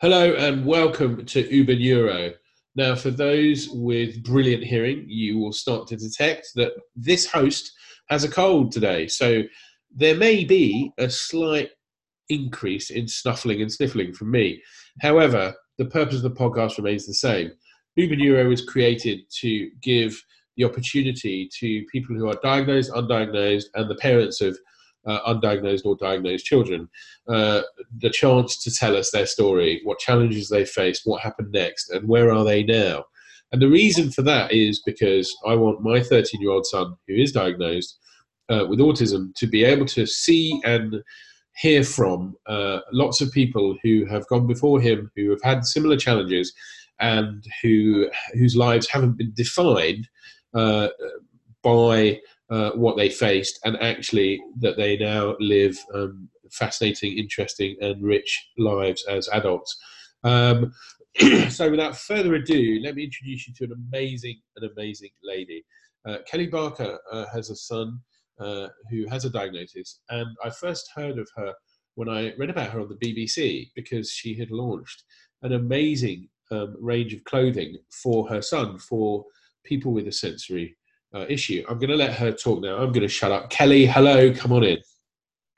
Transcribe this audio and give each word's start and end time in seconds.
Hello 0.00 0.32
and 0.34 0.64
welcome 0.64 1.26
to 1.26 1.52
Uber 1.52 1.74
Neuro. 1.74 2.30
Now, 2.76 2.94
for 2.94 3.10
those 3.10 3.68
with 3.70 4.22
brilliant 4.22 4.62
hearing, 4.62 5.04
you 5.08 5.38
will 5.38 5.52
start 5.52 5.88
to 5.88 5.96
detect 5.96 6.50
that 6.54 6.74
this 6.94 7.26
host 7.26 7.72
has 8.08 8.22
a 8.22 8.30
cold 8.30 8.70
today. 8.70 9.08
So 9.08 9.42
there 9.92 10.14
may 10.14 10.44
be 10.44 10.92
a 10.98 11.10
slight 11.10 11.70
increase 12.28 12.90
in 12.90 13.08
snuffling 13.08 13.60
and 13.60 13.72
sniffling 13.72 14.12
from 14.12 14.30
me. 14.30 14.62
However, 15.00 15.52
the 15.78 15.86
purpose 15.86 16.18
of 16.18 16.22
the 16.22 16.30
podcast 16.30 16.76
remains 16.76 17.04
the 17.04 17.14
same. 17.14 17.50
Uber 17.96 18.14
Neuro 18.14 18.48
was 18.48 18.64
created 18.64 19.22
to 19.40 19.68
give 19.82 20.16
the 20.56 20.62
opportunity 20.62 21.50
to 21.58 21.84
people 21.90 22.14
who 22.14 22.28
are 22.28 22.38
diagnosed, 22.40 22.92
undiagnosed, 22.92 23.64
and 23.74 23.90
the 23.90 23.96
parents 23.96 24.40
of 24.42 24.56
uh, 25.08 25.20
undiagnosed 25.32 25.84
or 25.84 25.96
diagnosed 25.96 26.44
children 26.44 26.88
uh, 27.28 27.62
the 27.98 28.10
chance 28.10 28.62
to 28.62 28.70
tell 28.70 28.96
us 28.96 29.10
their 29.10 29.26
story, 29.26 29.80
what 29.84 29.98
challenges 29.98 30.48
they 30.48 30.64
faced, 30.64 31.02
what 31.04 31.22
happened 31.22 31.50
next, 31.52 31.90
and 31.90 32.08
where 32.08 32.32
are 32.32 32.44
they 32.44 32.62
now. 32.62 33.04
And 33.50 33.62
the 33.62 33.68
reason 33.68 34.10
for 34.12 34.22
that 34.22 34.52
is 34.52 34.82
because 34.84 35.34
I 35.46 35.54
want 35.54 35.82
my 35.82 36.02
13 36.02 36.40
year 36.40 36.50
old 36.50 36.66
son, 36.66 36.94
who 37.06 37.14
is 37.14 37.32
diagnosed 37.32 37.98
uh, 38.50 38.66
with 38.68 38.78
autism, 38.78 39.34
to 39.36 39.46
be 39.46 39.64
able 39.64 39.86
to 39.86 40.06
see 40.06 40.60
and 40.64 41.02
hear 41.56 41.82
from 41.82 42.36
uh, 42.46 42.80
lots 42.92 43.20
of 43.20 43.32
people 43.32 43.76
who 43.82 44.04
have 44.04 44.28
gone 44.28 44.46
before 44.46 44.80
him, 44.80 45.10
who 45.16 45.30
have 45.30 45.42
had 45.42 45.64
similar 45.64 45.96
challenges, 45.96 46.52
and 47.00 47.44
who 47.62 48.08
whose 48.34 48.56
lives 48.56 48.88
haven't 48.88 49.16
been 49.16 49.32
defined 49.34 50.08
uh, 50.54 50.88
by 51.62 52.20
uh, 52.50 52.70
what 52.70 52.96
they 52.96 53.10
faced, 53.10 53.58
and 53.64 53.76
actually 53.82 54.40
that 54.60 54.76
they 54.76 54.96
now 54.96 55.36
live 55.40 55.78
um, 55.94 56.28
fascinating, 56.50 57.18
interesting, 57.18 57.76
and 57.80 58.02
rich 58.02 58.48
lives 58.56 59.04
as 59.08 59.28
adults. 59.28 59.76
Um, 60.24 60.72
so, 61.50 61.70
without 61.70 61.96
further 61.96 62.34
ado, 62.34 62.80
let 62.82 62.94
me 62.94 63.04
introduce 63.04 63.46
you 63.46 63.54
to 63.54 63.64
an 63.64 63.86
amazing, 63.88 64.40
an 64.56 64.70
amazing 64.76 65.10
lady. 65.22 65.64
Uh, 66.06 66.18
Kelly 66.26 66.46
Barker 66.46 66.98
uh, 67.12 67.26
has 67.32 67.50
a 67.50 67.56
son 67.56 68.00
uh, 68.40 68.68
who 68.90 69.06
has 69.08 69.24
a 69.24 69.30
diagnosis, 69.30 70.00
and 70.10 70.28
I 70.44 70.50
first 70.50 70.90
heard 70.94 71.18
of 71.18 71.28
her 71.36 71.52
when 71.96 72.08
I 72.08 72.32
read 72.36 72.50
about 72.50 72.70
her 72.70 72.80
on 72.80 72.88
the 72.88 72.94
BBC 72.94 73.70
because 73.74 74.10
she 74.10 74.38
had 74.38 74.52
launched 74.52 75.02
an 75.42 75.52
amazing 75.52 76.28
um, 76.50 76.76
range 76.80 77.12
of 77.12 77.24
clothing 77.24 77.76
for 77.90 78.28
her 78.28 78.40
son 78.40 78.78
for 78.78 79.24
people 79.64 79.92
with 79.92 80.06
a 80.06 80.12
sensory 80.12 80.77
uh, 81.14 81.26
issue. 81.28 81.64
I'm 81.68 81.78
going 81.78 81.90
to 81.90 81.96
let 81.96 82.14
her 82.14 82.32
talk 82.32 82.60
now. 82.62 82.76
I'm 82.76 82.92
going 82.92 83.02
to 83.02 83.08
shut 83.08 83.32
up. 83.32 83.50
Kelly, 83.50 83.86
hello, 83.86 84.32
come 84.32 84.52
on 84.52 84.64
in. 84.64 84.78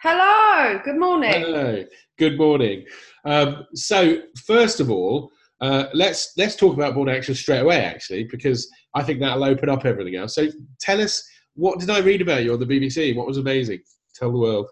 Hello, 0.01 0.81
good 0.85 0.99
morning. 0.99 1.33
Hello, 1.33 1.85
good 2.19 2.39
morning. 2.39 2.85
Um, 3.25 3.67
so, 3.75 4.19
first 4.47 4.81
of 4.81 4.91
all, 4.91 5.31
uh, 5.61 5.87
let's 5.93 6.33
let's 6.39 6.57
talk 6.57 6.75
about 6.75 6.95
born 6.95 7.11
anxious 7.11 7.39
straight 7.39 7.61
away, 7.61 7.85
actually, 7.85 8.25
because 8.25 8.71
I 8.95 9.03
think 9.03 9.21
that'll 9.21 9.45
open 9.45 9.69
up 9.69 9.85
everything 9.85 10.17
else. 10.17 10.35
So, 10.35 10.49
tell 10.81 11.01
us 11.01 11.23
what 11.55 11.79
did 11.79 11.91
I 11.91 11.99
read 11.99 12.23
about 12.23 12.45
you 12.45 12.55
on 12.55 12.61
the 12.61 12.67
BBC? 12.67 13.15
What 13.15 13.27
was 13.27 13.37
amazing? 13.37 13.81
Tell 14.15 14.33
the 14.33 14.39
world. 14.39 14.67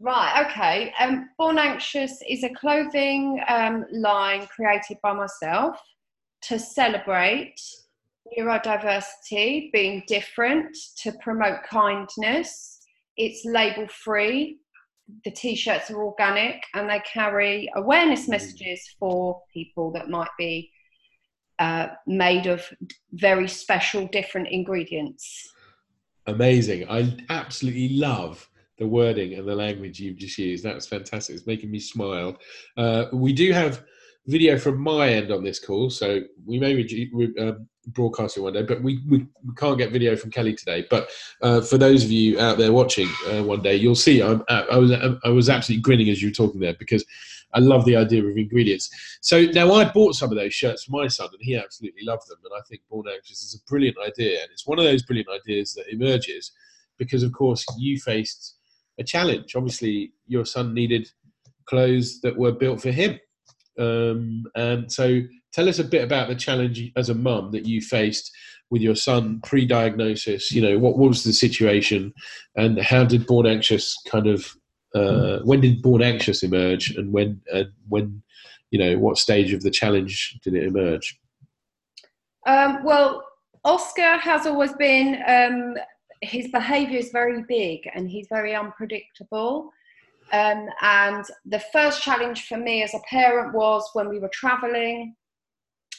Right, 0.00 0.44
okay. 0.46 0.92
Um, 0.98 1.30
Born 1.38 1.58
Anxious 1.58 2.18
is 2.28 2.42
a 2.42 2.50
clothing 2.50 3.40
um, 3.46 3.86
line 3.92 4.48
created 4.48 4.98
by 5.00 5.12
myself 5.12 5.80
to 6.42 6.58
celebrate 6.58 7.54
neurodiversity, 8.38 9.72
being 9.72 10.02
different, 10.06 10.76
to 10.98 11.12
promote 11.22 11.62
kindness. 11.68 12.80
It's 13.16 13.44
label 13.44 13.86
free. 13.88 14.58
The 15.24 15.30
t 15.30 15.54
shirts 15.54 15.90
are 15.90 16.02
organic 16.02 16.62
and 16.74 16.88
they 16.88 17.00
carry 17.00 17.70
awareness 17.76 18.26
mm. 18.26 18.30
messages 18.30 18.80
for 18.98 19.42
people 19.52 19.92
that 19.92 20.08
might 20.08 20.30
be 20.38 20.70
uh, 21.58 21.88
made 22.06 22.46
of 22.46 22.64
very 23.12 23.48
special, 23.48 24.06
different 24.08 24.48
ingredients. 24.48 25.48
Amazing. 26.26 26.88
I 26.88 27.16
absolutely 27.30 27.90
love 27.90 28.48
the 28.78 28.86
wording 28.86 29.34
and 29.34 29.46
the 29.46 29.54
language 29.54 30.00
you've 30.00 30.16
just 30.16 30.38
used. 30.38 30.64
That's 30.64 30.86
fantastic. 30.86 31.36
It's 31.36 31.46
making 31.46 31.70
me 31.70 31.78
smile. 31.78 32.36
Uh, 32.76 33.06
we 33.12 33.32
do 33.32 33.52
have 33.52 33.84
video 34.26 34.58
from 34.58 34.78
my 34.78 35.08
end 35.08 35.32
on 35.32 35.42
this 35.42 35.58
call, 35.58 35.90
so 35.90 36.20
we 36.46 36.58
may 36.58 36.74
re- 36.74 37.34
uh, 37.38 37.52
broadcast 37.88 38.36
it 38.36 38.40
one 38.40 38.52
day, 38.52 38.62
but 38.62 38.82
we, 38.82 39.00
we, 39.08 39.26
can't 39.56 39.78
get 39.78 39.90
video 39.90 40.14
from 40.16 40.30
Kelly 40.30 40.54
today. 40.54 40.86
But 40.88 41.10
uh, 41.42 41.60
for 41.60 41.78
those 41.78 42.04
of 42.04 42.10
you 42.10 42.38
out 42.38 42.58
there 42.58 42.72
watching 42.72 43.08
uh, 43.28 43.42
one 43.42 43.62
day, 43.62 43.74
you'll 43.74 43.94
see 43.94 44.22
I'm, 44.22 44.42
I 44.48 44.76
was 44.76 44.92
I 45.24 45.28
was 45.28 45.48
absolutely 45.48 45.82
grinning 45.82 46.08
as 46.08 46.22
you 46.22 46.28
were 46.28 46.34
talking 46.34 46.60
there 46.60 46.76
because 46.78 47.04
I 47.54 47.58
love 47.58 47.84
the 47.84 47.96
idea 47.96 48.24
of 48.24 48.36
ingredients. 48.36 49.18
So 49.20 49.42
now 49.46 49.72
I 49.72 49.84
bought 49.84 50.14
some 50.14 50.30
of 50.30 50.38
those 50.38 50.54
shirts 50.54 50.84
for 50.84 50.92
my 50.92 51.08
son, 51.08 51.28
and 51.32 51.42
he 51.42 51.56
absolutely 51.56 52.04
loved 52.04 52.28
them. 52.28 52.38
And 52.44 52.52
I 52.56 52.62
think 52.68 52.82
Born 52.88 53.06
Anxious 53.12 53.42
is 53.42 53.54
a 53.54 53.70
brilliant 53.70 53.96
idea, 54.06 54.40
and 54.42 54.50
it's 54.52 54.66
one 54.66 54.78
of 54.78 54.84
those 54.84 55.02
brilliant 55.02 55.28
ideas 55.30 55.74
that 55.74 55.92
emerges 55.92 56.52
because, 56.98 57.22
of 57.22 57.32
course, 57.32 57.66
you 57.78 57.98
faced 57.98 58.56
a 58.98 59.04
challenge. 59.04 59.56
Obviously, 59.56 60.12
your 60.26 60.44
son 60.44 60.72
needed 60.72 61.10
clothes 61.64 62.20
that 62.20 62.36
were 62.36 62.52
built 62.52 62.80
for 62.80 62.90
him 62.90 63.18
um, 63.78 64.44
and 64.54 64.90
so 64.90 65.20
tell 65.52 65.68
us 65.68 65.78
a 65.78 65.84
bit 65.84 66.04
about 66.04 66.28
the 66.28 66.34
challenge 66.34 66.90
as 66.96 67.08
a 67.08 67.14
mum 67.14 67.50
that 67.52 67.66
you 67.66 67.80
faced 67.80 68.30
with 68.70 68.82
your 68.82 68.96
son 68.96 69.40
pre-diagnosis. 69.44 70.50
You 70.50 70.62
know, 70.62 70.78
what 70.78 70.98
was 70.98 71.24
the 71.24 71.32
situation, 71.32 72.12
and 72.56 72.80
how 72.80 73.04
did 73.04 73.26
Born 73.26 73.46
Anxious 73.46 73.96
kind 74.08 74.26
of 74.26 74.54
uh, 74.94 75.38
when 75.44 75.60
did 75.60 75.82
Born 75.82 76.02
Anxious 76.02 76.42
emerge, 76.42 76.90
and 76.90 77.12
when 77.12 77.40
and 77.52 77.70
when 77.88 78.22
you 78.70 78.78
know 78.78 78.98
what 78.98 79.18
stage 79.18 79.52
of 79.52 79.62
the 79.62 79.70
challenge 79.70 80.38
did 80.42 80.54
it 80.54 80.64
emerge? 80.64 81.18
Um, 82.46 82.82
well, 82.82 83.24
Oscar 83.64 84.18
has 84.18 84.46
always 84.46 84.72
been. 84.74 85.22
Um, 85.26 85.74
his 86.20 86.48
behaviour 86.48 86.98
is 86.98 87.10
very 87.10 87.42
big, 87.48 87.88
and 87.94 88.08
he's 88.08 88.26
very 88.28 88.54
unpredictable. 88.54 89.70
Um, 90.32 90.68
and 90.80 91.24
the 91.44 91.62
first 91.72 92.02
challenge 92.02 92.46
for 92.46 92.56
me 92.56 92.82
as 92.82 92.94
a 92.94 93.00
parent 93.08 93.54
was 93.54 93.88
when 93.92 94.08
we 94.08 94.18
were 94.18 94.30
traveling 94.32 95.14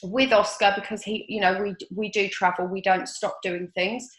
with 0.02 0.34
Oscar 0.34 0.74
because 0.76 1.04
he, 1.04 1.26
you 1.30 1.40
know, 1.40 1.62
we 1.62 1.76
we 1.96 2.10
do 2.10 2.28
travel, 2.28 2.66
we 2.66 2.82
don't 2.82 3.08
stop 3.08 3.38
doing 3.42 3.72
things. 3.76 4.10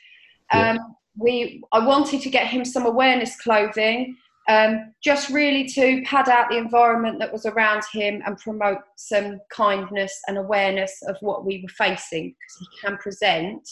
Um, 0.53 0.77
yeah. 0.77 0.79
We, 1.17 1.63
I 1.73 1.85
wanted 1.87 2.23
to 2.23 2.31
get 2.31 2.49
him 2.49 2.65
some 2.65 2.87
awareness 2.87 3.41
clothing, 3.41 4.17
um, 4.49 4.93
just 5.03 5.31
really 5.31 5.65
to 5.69 6.03
pad 6.05 6.29
out 6.29 6.51
the 6.51 6.59
environment 6.59 7.19
that 7.21 7.33
was 7.33 7.47
around 7.47 7.83
him 7.93 8.23
and 8.27 8.37
promote 8.39 8.79
some 8.97 9.41
kindness 9.51 10.21
and 10.27 10.39
awareness 10.39 11.03
of 11.07 11.17
what 11.21 11.45
we 11.45 11.63
were 11.63 11.69
facing 11.69 12.35
because 12.35 12.59
he 12.59 12.87
can 12.87 12.97
present 12.99 13.69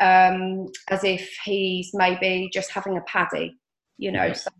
um, 0.00 0.68
as 0.88 1.02
if 1.04 1.28
he's 1.44 1.90
maybe 1.94 2.50
just 2.52 2.70
having 2.70 2.96
a 2.96 3.02
paddy, 3.02 3.56
you 3.98 4.12
know. 4.12 4.32
So 4.32 4.50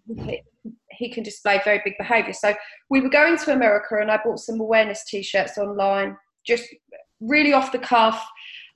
he 0.98 1.08
can 1.08 1.22
display 1.22 1.60
very 1.64 1.80
big 1.84 1.94
behaviour. 1.96 2.32
So 2.32 2.54
we 2.90 3.00
were 3.00 3.08
going 3.08 3.38
to 3.38 3.52
America, 3.52 3.96
and 4.00 4.10
I 4.10 4.18
bought 4.22 4.40
some 4.40 4.60
awareness 4.60 5.04
T-shirts 5.04 5.56
online, 5.56 6.16
just 6.44 6.64
really 7.20 7.52
off 7.52 7.72
the 7.72 7.78
cuff. 7.78 8.22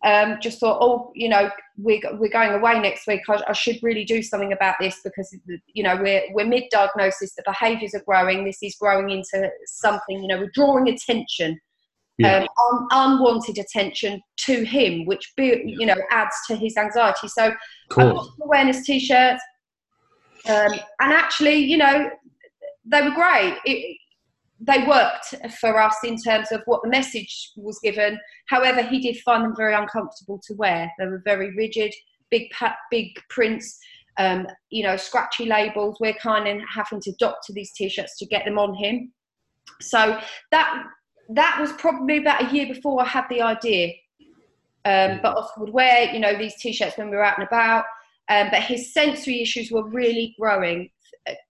Um, 0.04 0.38
just 0.40 0.58
thought, 0.58 0.78
oh, 0.80 1.12
you 1.14 1.28
know, 1.28 1.48
we're, 1.76 2.00
we're 2.14 2.28
going 2.28 2.50
away 2.50 2.80
next 2.80 3.06
week. 3.06 3.20
I, 3.28 3.40
I, 3.46 3.52
should 3.52 3.78
really 3.84 4.04
do 4.04 4.20
something 4.20 4.52
about 4.52 4.74
this 4.80 4.98
because, 5.04 5.32
you 5.68 5.84
know, 5.84 5.94
we're, 5.94 6.22
we're 6.32 6.44
mid 6.44 6.64
diagnosis, 6.72 7.36
the 7.36 7.44
behaviours 7.46 7.94
are 7.94 8.02
growing, 8.04 8.44
this 8.44 8.58
is 8.64 8.74
growing 8.80 9.10
into 9.10 9.48
something, 9.66 10.20
you 10.20 10.26
know, 10.26 10.38
we're 10.38 10.50
drawing 10.54 10.88
attention, 10.88 11.56
yeah. 12.18 12.38
um, 12.38 12.48
un, 12.72 12.88
unwanted 12.90 13.58
attention 13.58 14.20
to 14.38 14.64
him, 14.64 15.06
which, 15.06 15.32
be, 15.36 15.62
you 15.64 15.86
know, 15.86 15.94
adds 16.10 16.34
to 16.48 16.56
his 16.56 16.76
anxiety. 16.76 17.28
So, 17.28 17.54
cool. 17.88 18.28
awareness 18.42 18.84
t 18.84 18.98
shirts, 18.98 19.40
um, 20.48 20.72
and 21.00 21.12
actually, 21.12 21.56
you 21.56 21.76
know, 21.76 22.10
they 22.84 23.02
were 23.02 23.10
great. 23.10 23.58
It, 23.64 23.96
they 24.60 24.86
worked 24.86 25.34
for 25.60 25.80
us 25.80 25.96
in 26.04 26.16
terms 26.16 26.52
of 26.52 26.62
what 26.66 26.82
the 26.82 26.88
message 26.88 27.50
was 27.56 27.78
given. 27.82 28.18
However, 28.46 28.82
he 28.82 29.00
did 29.00 29.16
find 29.18 29.44
them 29.44 29.56
very 29.56 29.74
uncomfortable 29.74 30.40
to 30.46 30.54
wear. 30.54 30.90
They 30.98 31.06
were 31.06 31.22
very 31.24 31.54
rigid, 31.56 31.92
big, 32.30 32.50
big 32.90 33.08
prints, 33.28 33.78
um, 34.18 34.46
you 34.70 34.84
know, 34.84 34.96
scratchy 34.96 35.46
labels. 35.46 35.96
We're 36.00 36.14
kind 36.14 36.46
of 36.46 36.62
having 36.72 37.00
to 37.00 37.12
doctor 37.18 37.52
these 37.52 37.72
t-shirts 37.72 38.18
to 38.18 38.26
get 38.26 38.44
them 38.44 38.58
on 38.58 38.74
him. 38.74 39.12
So 39.80 40.20
that 40.52 40.84
that 41.30 41.58
was 41.60 41.72
probably 41.72 42.18
about 42.18 42.42
a 42.42 42.54
year 42.54 42.66
before 42.66 43.02
I 43.02 43.06
had 43.06 43.24
the 43.30 43.42
idea. 43.42 43.94
Um, 44.84 45.20
but 45.22 45.36
Oscar 45.36 45.60
would 45.60 45.72
wear, 45.72 46.12
you 46.12 46.20
know, 46.20 46.36
these 46.36 46.54
t-shirts 46.56 46.98
when 46.98 47.10
we 47.10 47.16
were 47.16 47.24
out 47.24 47.38
and 47.38 47.46
about. 47.46 47.84
Um, 48.32 48.48
but 48.50 48.62
his 48.62 48.94
sensory 48.94 49.42
issues 49.42 49.70
were 49.70 49.86
really 49.86 50.34
growing. 50.40 50.90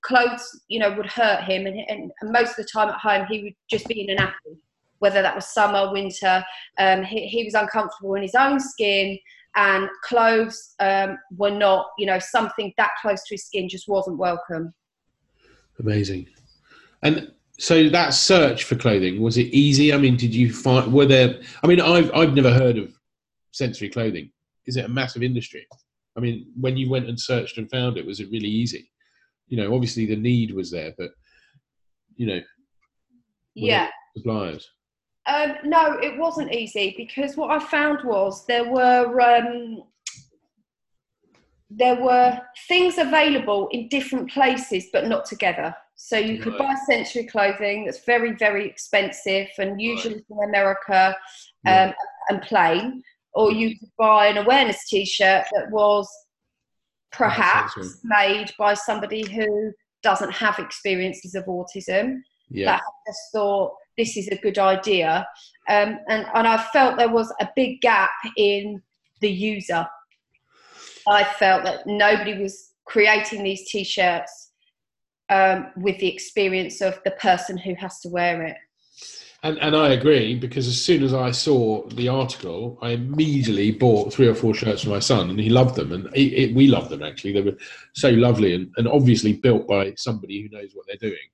Clothes, 0.02 0.61
you 0.67 0.81
know, 0.81 0.93
would 0.96 1.06
hurt 1.06 1.44
him, 1.44 1.67
and, 1.67 1.79
and, 1.88 2.11
and 2.20 2.32
most 2.32 2.50
of 2.50 2.56
the 2.56 2.64
time 2.64 2.88
at 2.88 2.96
home 2.96 3.25
he 3.31 3.44
would 3.44 3.55
just 3.70 3.87
be 3.87 4.00
in 4.02 4.11
an 4.11 4.19
apple, 4.19 4.56
whether 4.99 5.23
that 5.23 5.34
was 5.34 5.46
summer, 5.46 5.93
winter. 5.93 6.44
Um, 6.79 7.05
he, 7.05 7.29
he, 7.29 7.44
was 7.44 7.55
uncomfortable 7.55 8.14
in 8.14 8.23
his 8.23 8.34
own 8.34 8.58
skin, 8.58 9.17
and 9.55 9.88
clothes 10.02 10.75
um, 10.81 11.19
were 11.37 11.52
not, 11.52 11.87
you 11.99 12.06
know, 12.06 12.19
something 12.19 12.73
that 12.76 12.90
close 13.00 13.23
to 13.25 13.35
his 13.35 13.46
skin 13.46 13.69
just 13.69 13.88
wasn't 13.88 14.19
welcome. 14.19 14.75
Amazing. 15.78 16.26
And 17.02 17.32
So 17.58 17.88
that 17.90 18.12
search 18.12 18.64
for 18.64 18.75
clothing 18.75 19.23
was 19.23 19.38
it 19.38 19.55
easy? 19.55 19.94
I 19.94 19.99
mean, 19.99 20.17
did 20.17 20.35
you 20.35 20.52
find 20.52 20.93
were 20.93 21.06
there? 21.06 21.40
I 21.62 21.67
mean, 21.69 21.81
I've 21.81 22.12
I've 22.12 22.35
never 22.35 22.52
heard 22.52 22.76
of 22.76 22.93
sensory 23.52 23.88
clothing. 23.88 24.32
Is 24.67 24.76
it 24.76 24.85
a 24.85 24.88
massive 24.88 25.23
industry? 25.23 25.67
I 26.17 26.20
mean, 26.20 26.53
when 26.61 26.76
you 26.76 26.91
went 26.91 27.09
and 27.09 27.19
searched 27.19 27.59
and 27.59 27.70
found 27.70 27.97
it, 27.97 28.06
was 28.06 28.20
it 28.20 28.31
really 28.31 28.49
easy? 28.49 28.91
You 29.49 29.56
know, 29.59 29.75
obviously 29.75 30.06
the 30.06 30.17
need 30.17 30.53
was 30.55 30.70
there, 30.70 30.93
but 30.99 31.11
you 32.17 32.26
know, 32.26 32.41
Yeah. 33.55 33.88
suppliers. 34.17 34.69
Um, 35.26 35.55
no, 35.64 35.99
it 36.03 36.19
wasn't 36.19 36.53
easy 36.53 36.94
because 36.97 37.37
what 37.37 37.50
I 37.50 37.64
found 37.64 38.05
was 38.05 38.44
there 38.47 38.69
were 38.70 39.20
um, 39.20 39.85
there 41.70 41.97
were 42.03 42.38
things 42.69 42.99
available 42.99 43.69
in 43.69 43.88
different 43.88 44.31
places, 44.31 44.87
but 44.93 45.06
not 45.06 45.25
together. 45.25 45.75
So 45.94 46.19
you 46.19 46.38
could 46.38 46.53
Right. 46.55 46.69
buy 46.69 46.75
sensory 46.87 47.25
clothing 47.25 47.85
that's 47.85 48.05
very, 48.05 48.32
very 48.32 48.67
expensive 48.67 49.49
and 49.59 49.81
usually 49.81 50.23
from 50.29 50.41
America 50.41 51.17
um, 51.67 51.73
Yeah. 51.88 51.94
and 52.29 52.43
plain, 52.43 53.03
or 53.34 53.52
you 53.52 53.79
could 53.79 53.90
buy 53.99 54.26
an 54.26 54.38
awareness 54.38 54.88
T-shirt 54.88 55.44
that 55.52 55.70
was 55.70 56.08
perhaps 57.12 58.00
made 58.05 58.50
by 58.58 58.75
somebody 58.75 59.26
who 59.26 59.73
doesn't 60.02 60.32
have 60.32 60.58
experiences 60.58 61.34
of 61.34 61.44
autism 61.44 62.19
Yeah, 62.50 62.67
that 62.67 62.81
I 62.81 63.11
just 63.11 63.20
thought 63.32 63.75
this 63.96 64.17
is 64.17 64.29
a 64.29 64.37
good 64.37 64.58
idea. 64.58 65.26
Um, 65.69 65.99
and, 66.08 66.26
and 66.34 66.49
I 66.49 66.62
felt 66.73 66.96
there 66.96 67.08
was 67.12 67.32
a 67.40 67.49
big 67.55 67.81
gap 67.81 68.11
in 68.37 68.82
the 69.20 69.31
user. 69.31 69.87
I 71.08 71.25
felt 71.25 71.64
that 71.64 71.87
nobody 71.87 72.40
was 72.40 72.73
creating 72.85 73.43
these 73.43 73.69
t 73.70 73.85
shirts 73.85 74.50
um, 75.28 75.70
with 75.76 75.99
the 75.99 76.12
experience 76.12 76.81
of 76.81 76.99
the 77.05 77.12
person 77.12 77.56
who 77.56 77.75
has 77.76 78.00
to 78.00 78.08
wear 78.08 78.43
it. 78.43 78.56
And 79.44 79.58
and 79.58 79.74
I 79.74 79.90
agree 79.90 80.36
because 80.36 80.68
as 80.68 80.80
soon 80.80 81.02
as 81.02 81.12
I 81.12 81.32
saw 81.32 81.86
the 81.88 82.08
article, 82.08 82.78
I 82.80 82.90
immediately 82.90 83.72
bought 83.72 84.12
three 84.12 84.28
or 84.28 84.34
four 84.34 84.54
shirts 84.54 84.82
for 84.82 84.90
my 84.90 85.00
son, 85.00 85.30
and 85.30 85.40
he 85.40 85.50
loved 85.50 85.74
them, 85.74 85.92
and 85.92 86.08
it, 86.14 86.54
we 86.54 86.68
loved 86.68 86.90
them 86.90 87.02
actually. 87.02 87.32
They 87.32 87.42
were 87.42 87.58
so 87.94 88.10
lovely 88.10 88.54
and, 88.54 88.72
and 88.76 88.86
obviously 88.86 89.32
built 89.32 89.66
by 89.66 89.94
somebody 89.96 90.42
who 90.42 90.56
knows 90.56 90.70
what 90.74 90.86
they're 90.86 91.10
doing, 91.10 91.28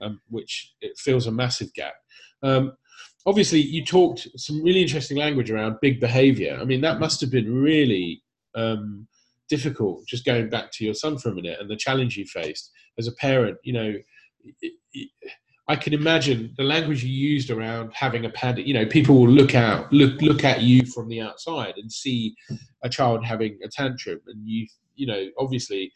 um, 0.00 0.20
which 0.30 0.72
it 0.80 0.96
fills 0.98 1.26
a 1.26 1.32
massive 1.32 1.72
gap. 1.74 1.94
Um, 2.42 2.72
obviously, 3.26 3.60
you 3.60 3.84
talked 3.84 4.28
some 4.36 4.62
really 4.62 4.82
interesting 4.82 5.18
language 5.18 5.50
around 5.50 5.76
big 5.82 6.00
behaviour. 6.00 6.58
I 6.58 6.64
mean, 6.64 6.80
that 6.80 7.00
must 7.00 7.20
have 7.20 7.30
been 7.30 7.52
really 7.52 8.22
um, 8.54 9.06
difficult. 9.50 10.06
Just 10.06 10.24
going 10.24 10.48
back 10.48 10.72
to 10.72 10.84
your 10.86 10.94
son 10.94 11.18
for 11.18 11.28
a 11.28 11.34
minute 11.34 11.58
and 11.60 11.70
the 11.70 11.76
challenge 11.76 12.16
you 12.16 12.24
faced 12.24 12.70
as 12.98 13.08
a 13.08 13.12
parent, 13.12 13.58
you 13.62 13.74
know. 13.74 13.94
It, 14.60 14.72
it, 14.92 15.08
I 15.68 15.76
can 15.76 15.94
imagine 15.94 16.54
the 16.56 16.64
language 16.64 17.04
you 17.04 17.10
used 17.10 17.50
around 17.50 17.92
having 17.94 18.24
a 18.24 18.30
pad. 18.30 18.58
You 18.58 18.74
know, 18.74 18.86
people 18.86 19.14
will 19.14 19.30
look 19.30 19.54
out, 19.54 19.92
look 19.92 20.20
look 20.20 20.44
at 20.44 20.62
you 20.62 20.84
from 20.86 21.08
the 21.08 21.20
outside 21.20 21.74
and 21.76 21.90
see 21.90 22.34
a 22.82 22.88
child 22.88 23.24
having 23.24 23.58
a 23.64 23.68
tantrum, 23.68 24.20
and 24.26 24.46
you, 24.46 24.66
you 24.96 25.06
know, 25.06 25.28
obviously 25.38 25.92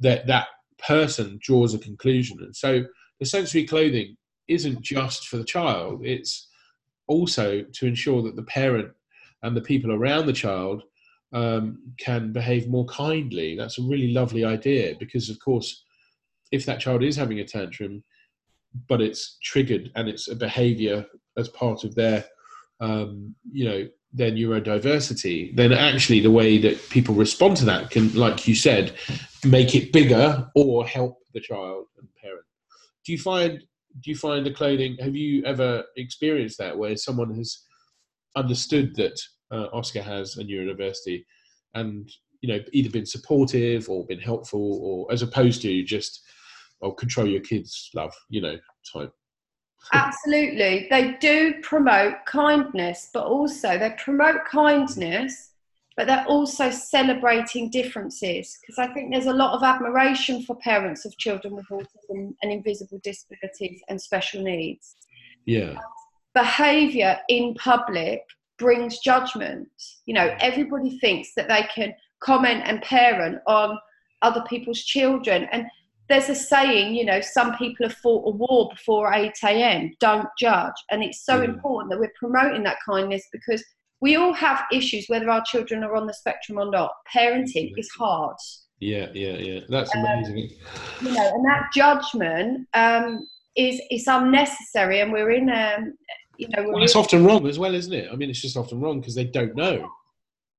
that 0.00 0.26
that 0.28 0.46
person 0.78 1.38
draws 1.42 1.74
a 1.74 1.78
conclusion, 1.78 2.38
and 2.40 2.54
so 2.54 2.84
the 3.18 3.26
sensory 3.26 3.66
clothing 3.66 4.16
isn't 4.48 4.82
just 4.82 5.26
for 5.26 5.36
the 5.36 5.44
child; 5.44 6.02
it's 6.04 6.48
also 7.08 7.62
to 7.72 7.86
ensure 7.86 8.22
that 8.22 8.36
the 8.36 8.44
parent 8.44 8.92
and 9.42 9.56
the 9.56 9.60
people 9.60 9.92
around 9.92 10.26
the 10.26 10.32
child 10.32 10.84
um, 11.32 11.78
can 11.98 12.32
behave 12.32 12.68
more 12.68 12.86
kindly. 12.86 13.56
That's 13.56 13.78
a 13.78 13.82
really 13.82 14.12
lovely 14.12 14.44
idea 14.44 14.94
because, 14.98 15.28
of 15.28 15.40
course, 15.40 15.84
if 16.52 16.64
that 16.66 16.80
child 16.80 17.02
is 17.02 17.16
having 17.16 17.40
a 17.40 17.44
tantrum, 17.44 18.04
but 18.88 19.00
it's 19.00 19.38
triggered 19.42 19.90
and 19.94 20.08
it's 20.08 20.28
a 20.28 20.36
behavior 20.36 21.06
as 21.36 21.48
part 21.48 21.84
of 21.84 21.94
their, 21.94 22.24
um, 22.80 23.34
you 23.50 23.64
know, 23.64 23.88
their 24.12 24.30
neurodiversity, 24.30 25.56
then 25.56 25.72
actually 25.72 26.20
the 26.20 26.30
way 26.30 26.58
that 26.58 26.78
people 26.90 27.14
respond 27.14 27.56
to 27.56 27.64
that 27.64 27.90
can, 27.90 28.12
like 28.14 28.46
you 28.46 28.54
said, 28.54 28.94
make 29.44 29.74
it 29.74 29.92
bigger 29.92 30.46
or 30.54 30.86
help 30.86 31.18
the 31.32 31.40
child 31.40 31.86
and 31.98 32.08
parent. 32.20 32.44
Do 33.04 33.12
you 33.12 33.18
find 33.18 33.62
do 34.00 34.10
you 34.10 34.16
find 34.16 34.46
the 34.46 34.52
clothing? 34.52 34.96
Have 35.00 35.14
you 35.14 35.44
ever 35.44 35.84
experienced 35.96 36.58
that 36.58 36.76
where 36.76 36.96
someone 36.96 37.34
has 37.34 37.62
understood 38.36 38.96
that 38.96 39.20
uh, 39.50 39.66
Oscar 39.72 40.00
has 40.00 40.38
a 40.38 40.44
neurodiversity 40.44 41.24
and 41.74 42.10
you 42.40 42.48
know 42.48 42.60
either 42.72 42.90
been 42.90 43.06
supportive 43.06 43.88
or 43.88 44.06
been 44.06 44.18
helpful, 44.18 44.80
or 44.82 45.12
as 45.12 45.22
opposed 45.22 45.62
to 45.62 45.84
just 45.84 46.22
oh 46.82 46.92
control 46.92 47.26
your 47.26 47.40
kids, 47.40 47.90
love, 47.94 48.14
you 48.28 48.40
know, 48.40 48.56
type. 48.92 49.12
Absolutely. 49.92 50.86
They 50.90 51.16
do 51.20 51.54
promote 51.62 52.14
kindness, 52.26 53.10
but 53.12 53.24
also 53.24 53.78
they 53.78 53.94
promote 53.98 54.44
kindness, 54.44 55.50
but 55.96 56.06
they're 56.06 56.26
also 56.26 56.70
celebrating 56.70 57.68
differences. 57.68 58.58
Because 58.60 58.78
I 58.78 58.92
think 58.92 59.10
there's 59.10 59.26
a 59.26 59.32
lot 59.32 59.54
of 59.54 59.62
admiration 59.62 60.44
for 60.44 60.56
parents 60.56 61.04
of 61.04 61.16
children 61.18 61.56
with 61.56 61.66
autism 61.68 62.34
and 62.42 62.52
invisible 62.52 63.00
disabilities 63.02 63.80
and 63.88 64.00
special 64.00 64.42
needs. 64.42 64.94
Yeah, 65.46 65.74
Behaviour 66.34 67.18
in 67.28 67.54
public 67.54 68.22
brings 68.58 68.98
judgment. 69.00 69.68
You 70.06 70.14
know, 70.14 70.34
everybody 70.40 70.98
thinks 70.98 71.34
that 71.34 71.48
they 71.48 71.64
can 71.74 71.94
comment 72.20 72.62
and 72.64 72.80
parent 72.82 73.40
on 73.46 73.78
other 74.22 74.42
people's 74.48 74.82
children. 74.82 75.48
And 75.52 75.66
there's 76.08 76.28
a 76.28 76.34
saying, 76.34 76.94
you 76.94 77.04
know, 77.04 77.20
some 77.20 77.56
people 77.56 77.86
have 77.88 77.96
fought 77.96 78.26
a 78.26 78.30
war 78.36 78.68
before 78.70 79.12
8 79.12 79.32
a.m. 79.44 79.92
Don't 80.00 80.28
judge. 80.38 80.74
And 80.90 81.02
it's 81.02 81.24
so 81.24 81.40
Mm. 81.40 81.54
important 81.54 81.90
that 81.90 81.98
we're 82.00 82.12
promoting 82.18 82.62
that 82.64 82.78
kindness 82.84 83.26
because 83.32 83.64
we 84.00 84.16
all 84.16 84.32
have 84.34 84.64
issues, 84.72 85.06
whether 85.08 85.30
our 85.30 85.42
children 85.44 85.84
are 85.84 85.94
on 85.94 86.06
the 86.06 86.14
spectrum 86.14 86.58
or 86.58 86.70
not. 86.70 86.90
Parenting 87.14 87.72
is 87.76 87.88
hard, 87.96 88.36
yeah, 88.80 89.06
yeah, 89.14 89.36
yeah. 89.36 89.60
That's 89.68 89.94
amazing. 89.94 90.50
you 91.00 91.12
know, 91.12 91.30
and 91.34 91.44
that 91.46 91.70
judgment 91.72 92.66
um, 92.74 93.26
is 93.56 93.80
is 93.92 94.06
unnecessary. 94.08 95.00
And 95.00 95.12
we're 95.12 95.30
in, 95.30 95.48
um, 95.48 95.94
you 96.36 96.48
know, 96.48 96.68
Well, 96.72 96.82
it's 96.82 96.96
often 96.96 97.24
wrong 97.24 97.46
as 97.46 97.60
well, 97.60 97.74
isn't 97.76 97.92
it? 97.92 98.08
I 98.12 98.16
mean, 98.16 98.28
it's 98.28 98.42
just 98.42 98.56
often 98.56 98.80
wrong 98.80 99.00
because 99.00 99.14
they 99.14 99.24
don't 99.24 99.54
know. 99.54 99.88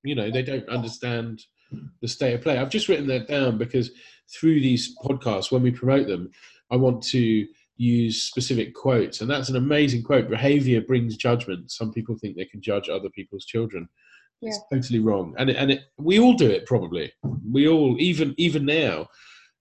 You 0.06 0.16
know, 0.16 0.32
they 0.32 0.42
don't 0.42 0.68
understand 0.70 1.42
the 2.02 2.08
state 2.08 2.34
of 2.34 2.42
play. 2.42 2.58
I've 2.58 2.70
just 2.70 2.88
written 2.88 3.08
that 3.08 3.28
down 3.28 3.58
because 3.58 3.92
through 4.32 4.62
these 4.62 4.96
podcasts, 5.04 5.52
when 5.52 5.62
we 5.62 5.72
promote 5.72 6.08
them, 6.08 6.30
I 6.72 6.76
want 6.76 7.04
to 7.04 7.48
use 7.78 8.24
specific 8.24 8.74
quotes, 8.74 9.22
and 9.22 9.30
that's 9.30 9.50
an 9.50 9.56
amazing 9.56 10.04
quote. 10.04 10.30
Behavior 10.30 10.82
brings 10.82 11.18
judgment. 11.18 11.72
Some 11.72 11.92
people 11.92 12.18
think 12.18 12.36
they 12.36 12.46
can 12.46 12.62
judge 12.62 12.90
other 12.90 13.10
people's 13.10 13.46
children. 13.46 13.90
It's 14.42 14.60
totally 14.72 15.00
wrong, 15.00 15.34
and 15.38 15.50
it, 15.50 15.56
and 15.56 15.72
it, 15.72 15.84
we 15.98 16.20
all 16.20 16.34
do 16.34 16.50
it. 16.50 16.66
Probably 16.66 17.14
we 17.50 17.68
all, 17.70 17.96
even 17.98 18.36
even 18.38 18.66
now, 18.66 19.08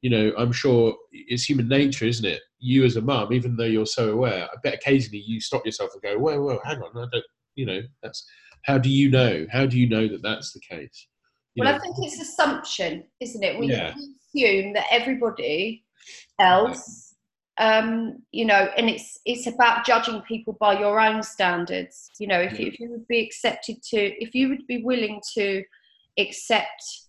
you 0.01 0.11
know, 0.11 0.33
I'm 0.37 0.51
sure 0.51 0.97
it's 1.13 1.49
human 1.49 1.69
nature, 1.69 2.05
isn't 2.05 2.27
it? 2.27 2.41
You 2.59 2.85
as 2.85 2.97
a 2.97 3.01
mum, 3.01 3.33
even 3.33 3.55
though 3.55 3.65
you're 3.65 3.87
so 3.87 4.11
aware, 4.11 4.49
I 4.53 4.57
bet 4.65 4.75
occasionally 4.75 5.23
you 5.25 5.41
stop 5.41 5.65
yourself 5.65 5.91
and 5.95 6.03
go, 6.03 6.19
"Whoa, 6.19 6.43
whoa, 6.43 6.59
hang 6.65 6.83
on, 6.83 6.97
I 6.97 7.07
don't." 7.13 7.25
You 7.55 7.67
know, 7.67 7.81
that's 8.03 8.27
how 8.65 8.77
do 8.77 8.91
you 8.91 9.09
know? 9.09 9.47
How 9.53 9.67
do 9.67 9.79
you 9.79 9.89
know 9.89 10.09
that 10.09 10.23
that's 10.23 10.53
the 10.53 10.61
case? 10.61 11.07
You 11.55 11.65
Well, 11.65 11.73
know, 11.73 11.79
I 11.79 11.81
think 11.81 11.97
it's 12.01 12.21
assumption, 12.21 13.05
isn't 13.21 13.43
it? 13.43 13.59
We 13.61 13.69
Yeah. 13.69 13.95
Assume 14.35 14.73
that 14.75 14.87
everybody 14.91 15.85
else, 16.39 17.15
um, 17.59 18.23
you 18.33 18.45
know, 18.45 18.69
and 18.77 18.89
it's 18.89 19.19
it's 19.25 19.47
about 19.47 19.85
judging 19.85 20.21
people 20.23 20.57
by 20.59 20.79
your 20.79 21.01
own 21.01 21.23
standards. 21.23 22.11
You 22.19 22.27
know, 22.27 22.41
if 22.41 22.59
you, 22.59 22.67
if 22.67 22.81
you 22.81 22.91
would 22.91 23.07
be 23.09 23.21
accepted 23.21 23.83
to, 23.91 23.99
if 24.23 24.35
you 24.35 24.49
would 24.49 24.67
be 24.67 24.83
willing 24.83 25.21
to 25.35 25.63
accept 26.19 27.03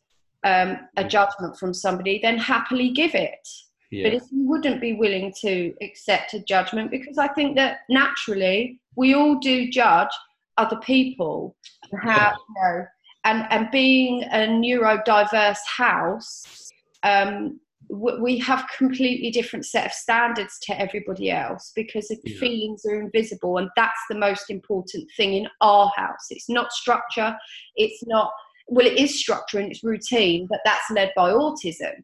um, 0.43 0.79
a 0.97 1.03
judgment 1.03 1.57
from 1.57 1.73
somebody, 1.73 2.19
then 2.21 2.37
happily 2.37 2.89
give 2.91 3.15
it. 3.15 3.47
yeah, 3.91 4.03
But 4.03 4.13
if 4.15 4.23
you 4.31 4.47
wouldn't 4.47 4.81
be 4.81 4.93
willing 4.93 5.33
to 5.41 5.73
accept 5.81 6.33
a 6.33 6.39
judgment, 6.41 6.91
because 6.91 7.17
I 7.17 7.29
think 7.29 7.55
that 7.55 7.79
naturally 7.89 8.79
we 8.95 9.13
all 9.13 9.39
do 9.39 9.69
judge 9.69 10.09
other 10.57 10.77
people 10.77 11.55
how 12.03 12.31
you 12.31 12.55
know, 12.61 12.85
and 13.23 13.45
and 13.49 13.71
being 13.71 14.23
a 14.23 14.47
neurodiverse 14.47 15.59
house, 15.65 16.62
um, 17.03 17.59
we 17.89 18.37
have 18.39 18.65
completely 18.77 19.29
different 19.29 19.65
set 19.65 19.85
of 19.87 19.91
standards 19.91 20.57
to 20.63 20.79
everybody 20.79 21.29
else 21.29 21.71
because 21.75 22.07
the 22.07 22.17
Yeah. 22.23 22.39
feelings 22.39 22.85
are 22.85 22.99
invisible, 23.01 23.57
and 23.57 23.69
that's 23.75 23.99
the 24.09 24.17
most 24.17 24.49
important 24.49 25.09
thing 25.17 25.33
in 25.33 25.47
our 25.61 25.91
house. 25.95 26.27
It's 26.29 26.49
not 26.49 26.71
structure. 26.71 27.35
It's 27.75 28.03
not 28.05 28.31
well, 28.67 28.87
it 28.87 28.97
is 28.97 29.19
structure 29.19 29.59
and 29.59 29.69
it's 29.69 29.83
routine, 29.83 30.47
but 30.49 30.61
that's 30.63 30.89
led 30.89 31.11
by 31.17 31.31
autism. 31.31 31.95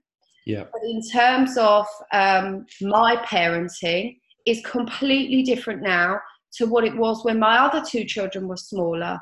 yeah, 0.45 0.65
But 0.73 0.81
in 0.83 1.01
terms 1.09 1.57
of 1.57 1.85
um, 2.11 2.65
my 2.81 3.15
parenting, 3.17 4.19
is 4.45 4.61
completely 4.65 5.43
different 5.43 5.81
now 5.81 6.19
to 6.57 6.65
what 6.65 6.83
it 6.83 6.95
was 6.97 7.23
when 7.23 7.39
my 7.39 7.57
other 7.59 7.81
two 7.85 8.03
children 8.03 8.47
were 8.47 8.57
smaller, 8.57 9.19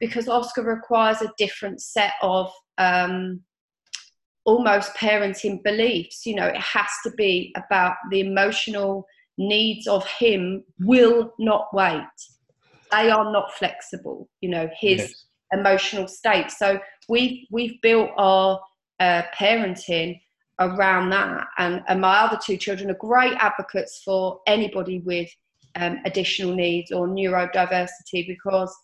because 0.00 0.28
Oscar 0.28 0.62
requires 0.62 1.20
a 1.20 1.32
different 1.36 1.82
set 1.82 2.12
of 2.22 2.50
um, 2.78 3.42
almost 4.48 4.94
parenting 4.94 5.62
beliefs. 5.62 6.24
You 6.24 6.36
know, 6.36 6.46
it 6.46 6.56
has 6.56 6.90
to 7.04 7.10
be 7.10 7.54
about 7.54 7.96
the 8.10 8.20
emotional 8.20 9.06
needs 9.36 9.86
of 9.86 10.06
him 10.06 10.64
will 10.80 11.34
not 11.38 11.68
wait. 11.74 12.16
They 12.90 13.10
are 13.10 13.30
not 13.30 13.52
flexible, 13.52 14.30
you 14.40 14.48
know, 14.48 14.70
his 14.74 15.00
yes. 15.00 15.24
emotional 15.52 16.08
state. 16.08 16.50
So 16.50 16.80
we've 17.10 17.46
we've 17.50 17.78
built 17.82 18.10
our 18.16 18.58
uh, 18.98 19.22
parenting 19.38 20.18
around 20.58 21.10
that. 21.10 21.46
And, 21.58 21.82
and 21.86 22.00
my 22.00 22.18
other 22.20 22.38
two 22.42 22.56
children 22.56 22.90
are 22.90 22.94
great 22.94 23.34
advocates 23.34 24.00
for 24.02 24.40
anybody 24.46 25.00
with 25.00 25.28
um, 25.76 25.98
additional 26.06 26.54
needs 26.54 26.90
or 26.90 27.06
neurodiversity 27.06 28.26
because 28.26 28.74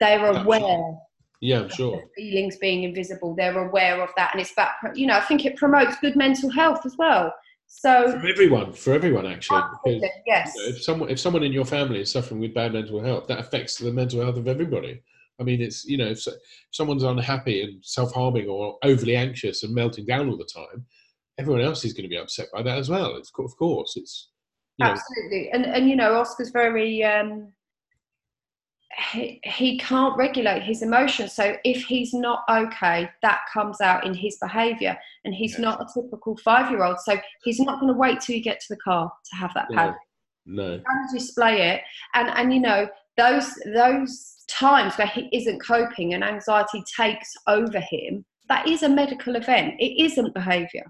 they're 0.00 0.26
aware. 0.26 0.98
Yeah, 1.42 1.62
I'm 1.62 1.68
sure. 1.70 2.00
feelings 2.16 2.56
being 2.58 2.84
invisible, 2.84 3.34
they're 3.34 3.58
aware 3.58 4.00
of 4.00 4.10
that, 4.16 4.30
and 4.32 4.40
it's 4.40 4.52
about 4.52 4.70
you 4.94 5.08
know 5.08 5.16
I 5.16 5.20
think 5.22 5.44
it 5.44 5.56
promotes 5.56 5.96
good 5.98 6.14
mental 6.14 6.48
health 6.48 6.86
as 6.86 6.94
well. 6.96 7.34
So 7.66 8.12
for 8.20 8.28
everyone, 8.28 8.72
for 8.72 8.92
everyone 8.92 9.26
actually, 9.26 9.62
because, 9.84 10.08
yes. 10.24 10.52
You 10.54 10.62
know, 10.62 10.68
if 10.68 10.82
someone 10.84 11.10
if 11.10 11.18
someone 11.18 11.42
in 11.42 11.50
your 11.50 11.64
family 11.64 12.00
is 12.00 12.12
suffering 12.12 12.40
with 12.40 12.54
bad 12.54 12.74
mental 12.74 13.02
health, 13.02 13.26
that 13.26 13.40
affects 13.40 13.76
the 13.76 13.90
mental 13.90 14.20
health 14.22 14.36
of 14.36 14.46
everybody. 14.46 15.02
I 15.40 15.42
mean, 15.42 15.60
it's 15.60 15.84
you 15.84 15.96
know, 15.96 16.06
if 16.06 16.24
someone's 16.70 17.02
unhappy 17.02 17.62
and 17.62 17.84
self-harming 17.84 18.48
or 18.48 18.78
overly 18.84 19.16
anxious 19.16 19.64
and 19.64 19.74
melting 19.74 20.06
down 20.06 20.30
all 20.30 20.36
the 20.36 20.44
time, 20.44 20.86
everyone 21.38 21.62
else 21.62 21.84
is 21.84 21.92
going 21.92 22.04
to 22.04 22.08
be 22.08 22.18
upset 22.18 22.46
by 22.52 22.62
that 22.62 22.78
as 22.78 22.88
well. 22.88 23.16
It's 23.16 23.32
of 23.36 23.56
course, 23.56 23.96
it's 23.96 24.28
absolutely, 24.80 25.50
and 25.50 25.66
and 25.66 25.90
you 25.90 25.96
know, 25.96 26.14
Oscar's 26.14 26.50
very. 26.50 27.02
Um, 27.02 27.52
he, 29.12 29.40
he 29.44 29.78
can't 29.78 30.16
regulate 30.16 30.62
his 30.62 30.82
emotions. 30.82 31.32
So 31.32 31.56
if 31.64 31.84
he's 31.84 32.12
not 32.12 32.44
okay, 32.50 33.08
that 33.22 33.40
comes 33.52 33.80
out 33.80 34.06
in 34.06 34.14
his 34.14 34.36
behaviour. 34.40 34.96
And 35.24 35.34
he's 35.34 35.52
yes. 35.52 35.60
not 35.60 35.80
a 35.80 35.86
typical 36.00 36.36
five 36.38 36.70
year 36.70 36.84
old. 36.84 36.98
So 37.00 37.16
he's 37.42 37.60
not 37.60 37.80
going 37.80 37.92
to 37.92 37.98
wait 37.98 38.20
till 38.20 38.36
you 38.36 38.42
get 38.42 38.60
to 38.60 38.66
the 38.70 38.80
car 38.80 39.10
to 39.30 39.36
have 39.36 39.52
that 39.54 39.68
panic. 39.70 39.96
No. 40.44 40.76
no. 40.76 40.82
display 41.12 41.70
it. 41.70 41.82
And 42.14 42.28
and 42.28 42.52
you 42.52 42.60
know, 42.60 42.88
those 43.16 43.54
those 43.74 44.34
times 44.48 44.96
where 44.96 45.06
he 45.06 45.28
isn't 45.32 45.64
coping 45.64 46.14
and 46.14 46.24
anxiety 46.24 46.82
takes 46.96 47.32
over 47.46 47.80
him, 47.80 48.24
that 48.48 48.68
is 48.68 48.82
a 48.82 48.88
medical 48.88 49.36
event. 49.36 49.74
It 49.78 50.02
isn't 50.04 50.34
behaviour. 50.34 50.84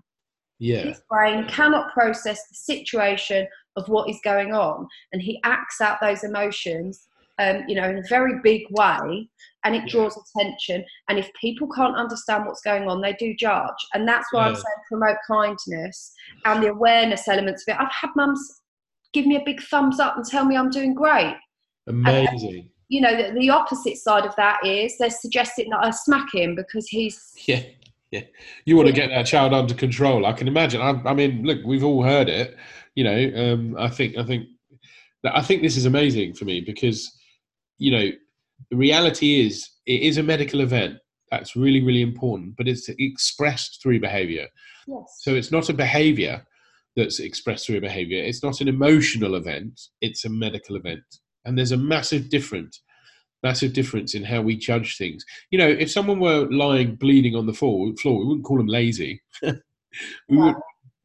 Yeah. 0.58 0.82
His 0.82 1.02
brain 1.10 1.46
cannot 1.48 1.92
process 1.92 2.46
the 2.48 2.54
situation 2.54 3.46
of 3.76 3.88
what 3.88 4.08
is 4.08 4.18
going 4.22 4.52
on, 4.52 4.86
and 5.12 5.20
he 5.20 5.40
acts 5.44 5.80
out 5.80 5.98
those 6.00 6.24
emotions, 6.24 7.08
um, 7.38 7.64
you 7.68 7.74
know, 7.74 7.88
in 7.88 7.98
a 7.98 8.08
very 8.08 8.40
big 8.42 8.62
way, 8.70 9.28
and 9.64 9.74
it 9.74 9.88
draws 9.88 10.16
attention. 10.16 10.84
And 11.08 11.18
if 11.18 11.28
people 11.40 11.68
can't 11.68 11.96
understand 11.96 12.46
what's 12.46 12.62
going 12.62 12.88
on, 12.88 13.00
they 13.00 13.14
do 13.14 13.34
judge, 13.34 13.70
and 13.94 14.06
that's 14.06 14.32
why 14.32 14.42
yeah. 14.42 14.48
I'm 14.48 14.54
saying 14.54 14.64
promote 14.88 15.16
kindness 15.26 16.12
and 16.44 16.62
the 16.62 16.68
awareness 16.68 17.28
elements 17.28 17.64
of 17.66 17.74
it. 17.74 17.80
I've 17.80 17.92
had 17.92 18.10
mums 18.16 18.60
give 19.12 19.26
me 19.26 19.36
a 19.36 19.42
big 19.44 19.62
thumbs 19.62 20.00
up 20.00 20.16
and 20.16 20.24
tell 20.24 20.44
me 20.44 20.56
I'm 20.56 20.70
doing 20.70 20.94
great. 20.94 21.36
Amazing 21.86 22.70
you 22.92 23.00
know, 23.00 23.16
the, 23.16 23.32
the 23.32 23.48
opposite 23.48 23.96
side 23.96 24.26
of 24.26 24.36
that 24.36 24.58
is 24.66 24.98
they're 24.98 25.08
suggesting 25.08 25.70
that 25.70 25.82
I 25.82 25.90
smack 25.90 26.34
him 26.34 26.54
because 26.54 26.86
he's. 26.88 27.32
Yeah, 27.46 27.62
yeah. 28.10 28.24
You 28.66 28.76
want 28.76 28.88
to 28.88 28.92
get 28.92 29.08
that 29.08 29.24
child 29.24 29.54
under 29.54 29.72
control. 29.72 30.26
I 30.26 30.34
can 30.34 30.46
imagine. 30.46 30.82
I, 30.82 31.00
I 31.08 31.14
mean, 31.14 31.42
look, 31.42 31.60
we've 31.64 31.82
all 31.82 32.02
heard 32.02 32.28
it. 32.28 32.54
You 32.94 33.04
know, 33.04 33.32
um, 33.34 33.76
I 33.78 33.88
think, 33.88 34.18
I 34.18 34.24
think, 34.24 34.46
I 35.24 35.40
think 35.40 35.62
this 35.62 35.78
is 35.78 35.86
amazing 35.86 36.34
for 36.34 36.44
me 36.44 36.60
because, 36.60 37.10
you 37.82 37.90
know, 37.90 38.10
the 38.70 38.76
reality 38.76 39.46
is 39.46 39.68
it 39.86 40.02
is 40.02 40.18
a 40.18 40.22
medical 40.22 40.60
event. 40.60 40.98
That's 41.30 41.56
really, 41.56 41.82
really 41.82 42.02
important, 42.02 42.56
but 42.56 42.68
it's 42.68 42.88
expressed 42.98 43.80
through 43.82 44.00
behavior. 44.00 44.46
Yes. 44.86 45.20
So 45.20 45.34
it's 45.34 45.50
not 45.50 45.70
a 45.70 45.74
behavior 45.74 46.44
that's 46.94 47.20
expressed 47.20 47.66
through 47.66 47.78
a 47.78 47.80
behavior. 47.80 48.22
It's 48.22 48.42
not 48.42 48.60
an 48.60 48.68
emotional 48.68 49.34
event. 49.34 49.80
It's 50.02 50.26
a 50.26 50.28
medical 50.28 50.76
event 50.76 51.04
and 51.44 51.56
there's 51.56 51.72
a 51.72 51.76
massive 51.76 52.28
difference 52.28 52.82
massive 53.42 53.72
difference 53.72 54.14
in 54.14 54.22
how 54.22 54.40
we 54.40 54.56
judge 54.56 54.96
things 54.96 55.24
you 55.50 55.58
know 55.58 55.68
if 55.68 55.90
someone 55.90 56.20
were 56.20 56.48
lying 56.50 56.94
bleeding 56.94 57.34
on 57.34 57.46
the 57.46 57.52
floor, 57.52 57.92
floor 57.96 58.18
we 58.20 58.26
wouldn't 58.26 58.44
call 58.44 58.56
them 58.56 58.66
lazy 58.66 59.20
we 59.42 59.50
yeah. 60.28 60.44
would 60.44 60.56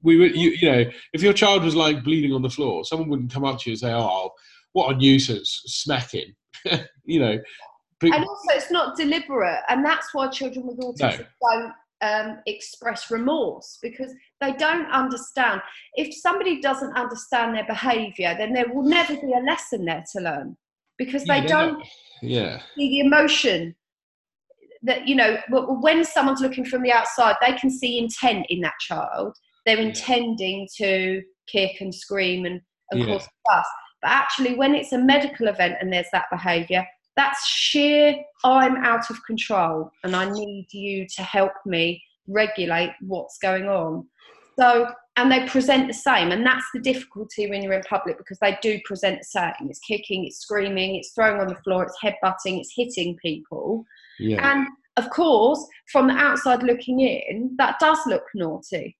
we 0.03 0.17
would 0.17 0.35
you, 0.35 0.51
you 0.51 0.71
know 0.71 0.85
if 1.13 1.21
your 1.21 1.33
child 1.33 1.63
was 1.63 1.75
lying 1.75 2.01
bleeding 2.01 2.33
on 2.33 2.41
the 2.41 2.49
floor 2.49 2.85
someone 2.85 3.09
wouldn't 3.09 3.33
come 3.33 3.43
up 3.43 3.59
to 3.59 3.69
you 3.69 3.73
and 3.73 3.79
say 3.79 3.91
oh 3.93 4.29
what 4.73 4.93
a 4.93 4.97
nuisance 4.97 5.63
smacking 5.65 6.33
you 7.05 7.19
know 7.19 7.37
but, 7.99 8.13
and 8.13 8.23
also 8.23 8.49
it's 8.51 8.71
not 8.71 8.95
deliberate 8.95 9.61
and 9.69 9.83
that's 9.83 10.13
why 10.13 10.27
children 10.27 10.67
with 10.67 10.77
autism 10.79 11.19
no. 11.19 11.25
don't 11.51 11.73
um, 12.01 12.39
express 12.45 13.09
remorse 13.09 13.79
because 13.81 14.13
they 14.39 14.53
don't 14.53 14.85
understand. 14.91 15.61
If 15.95 16.15
somebody 16.15 16.61
doesn't 16.61 16.95
understand 16.95 17.55
their 17.55 17.65
behaviour, 17.65 18.35
then 18.37 18.53
there 18.53 18.71
will 18.71 18.83
never 18.83 19.15
be 19.15 19.33
a 19.33 19.43
lesson 19.43 19.85
there 19.85 20.03
to 20.13 20.21
learn 20.21 20.55
because 20.97 21.23
they 21.25 21.37
yeah, 21.37 21.47
don't 21.47 21.83
yeah. 22.21 22.61
see 22.75 22.89
the 22.89 22.99
emotion 22.99 23.75
that 24.83 25.07
you 25.07 25.15
know 25.15 25.37
when 25.49 26.03
someone's 26.03 26.41
looking 26.41 26.65
from 26.65 26.83
the 26.83 26.91
outside 26.91 27.35
they 27.41 27.53
can 27.53 27.69
see 27.69 27.97
intent 27.97 28.45
in 28.49 28.61
that 28.61 28.73
child 28.79 29.35
they're 29.65 29.79
intending 29.79 30.67
to 30.77 31.21
kick 31.47 31.81
and 31.81 31.93
scream 31.93 32.45
and, 32.45 32.61
and 32.91 33.01
yeah. 33.01 33.05
cause 33.05 33.27
fuss 33.47 33.65
but 34.07 34.13
actually 34.13 34.55
when 34.55 34.73
it's 34.73 34.93
a 34.93 34.97
medical 34.97 35.47
event 35.47 35.75
and 35.81 35.91
there's 35.91 36.07
that 36.13 36.25
behavior 36.31 36.85
that's 37.15 37.45
sheer 37.47 38.15
i'm 38.43 38.77
out 38.77 39.09
of 39.09 39.17
control 39.25 39.91
and 40.03 40.15
i 40.15 40.29
need 40.29 40.67
you 40.71 41.05
to 41.15 41.21
help 41.23 41.51
me 41.65 42.01
regulate 42.27 42.93
what's 43.01 43.37
going 43.37 43.67
on. 43.67 44.05
So 44.59 44.87
and 45.15 45.31
they 45.31 45.47
present 45.47 45.87
the 45.87 45.93
same 45.93 46.31
and 46.31 46.45
that's 46.45 46.65
the 46.73 46.79
difficulty 46.79 47.49
when 47.49 47.63
you're 47.63 47.73
in 47.73 47.81
public 47.83 48.17
because 48.17 48.37
they 48.39 48.57
do 48.61 48.79
present 48.85 49.19
the 49.19 49.25
same. 49.25 49.69
It's 49.69 49.79
kicking 49.79 50.25
it's 50.25 50.39
screaming 50.39 50.95
it's 50.95 51.11
throwing 51.13 51.39
on 51.39 51.47
the 51.47 51.55
floor 51.55 51.83
it's 51.83 51.97
headbutting 52.03 52.59
it's 52.59 52.73
hitting 52.75 53.17
people. 53.17 53.85
Yeah. 54.19 54.51
and 54.51 54.67
of 54.97 55.09
course 55.11 55.63
from 55.91 56.07
the 56.07 56.15
outside 56.15 56.63
looking 56.63 57.01
in 57.01 57.55
that 57.57 57.79
does 57.79 57.99
look 58.07 58.23
naughty. 58.35 58.97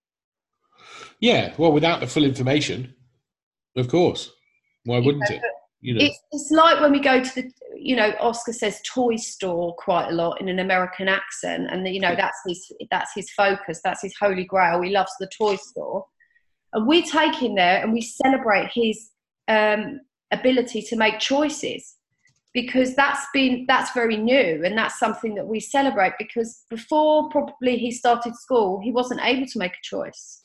Yeah 1.20 1.54
well 1.58 1.72
without 1.72 2.00
the 2.00 2.08
full 2.08 2.24
information 2.24 2.94
of 3.76 3.88
course 3.88 4.32
why 4.88 5.00
wouldn't 5.00 5.30
it? 5.30 5.42
You 5.82 5.94
know. 5.94 6.04
it's, 6.04 6.20
it's 6.32 6.50
like 6.50 6.80
when 6.82 6.92
we 6.92 7.00
go 7.00 7.22
to 7.22 7.36
the 7.36 7.52
you 7.76 7.96
know 7.96 8.12
oscar 8.20 8.52
says 8.52 8.82
toy 8.82 9.16
store 9.18 9.76
quite 9.76 10.08
a 10.08 10.12
lot 10.12 10.42
in 10.42 10.48
an 10.50 10.58
american 10.58 11.08
accent 11.08 11.68
and 11.70 11.86
the, 11.86 11.92
you 11.92 12.00
know 12.00 12.16
that's 12.16 12.40
his 12.48 12.72
that's 12.90 13.12
his 13.14 13.30
focus 13.32 13.80
that's 13.84 14.02
his 14.02 14.16
holy 14.20 14.44
grail 14.44 14.82
he 14.82 14.90
loves 14.90 15.12
the 15.20 15.30
toy 15.38 15.56
store. 15.56 16.06
And 16.74 16.88
we 16.88 17.02
take 17.04 17.36
him 17.36 17.56
there 17.56 17.82
and 17.82 17.94
we 17.94 18.02
celebrate 18.02 18.70
his 18.74 19.12
um, 19.48 20.02
ability 20.32 20.82
to 20.82 20.96
make 20.96 21.20
choices 21.20 21.96
because 22.54 22.96
that's 22.96 23.26
been 23.34 23.66
that's 23.68 23.92
very 23.94 24.18
new 24.18 24.64
and 24.66 24.78
that's 24.78 25.00
something 25.00 25.36
that 25.36 25.46
we 25.46 25.60
celebrate 25.60 26.14
because 26.18 26.64
before 26.70 27.30
probably 27.30 27.78
he 27.78 27.92
started 27.92 28.36
school 28.36 28.80
he 28.82 28.92
wasn't 28.92 29.22
able 29.24 29.46
to 29.46 29.60
make 29.60 29.74
a 29.74 29.84
choice. 29.84 30.42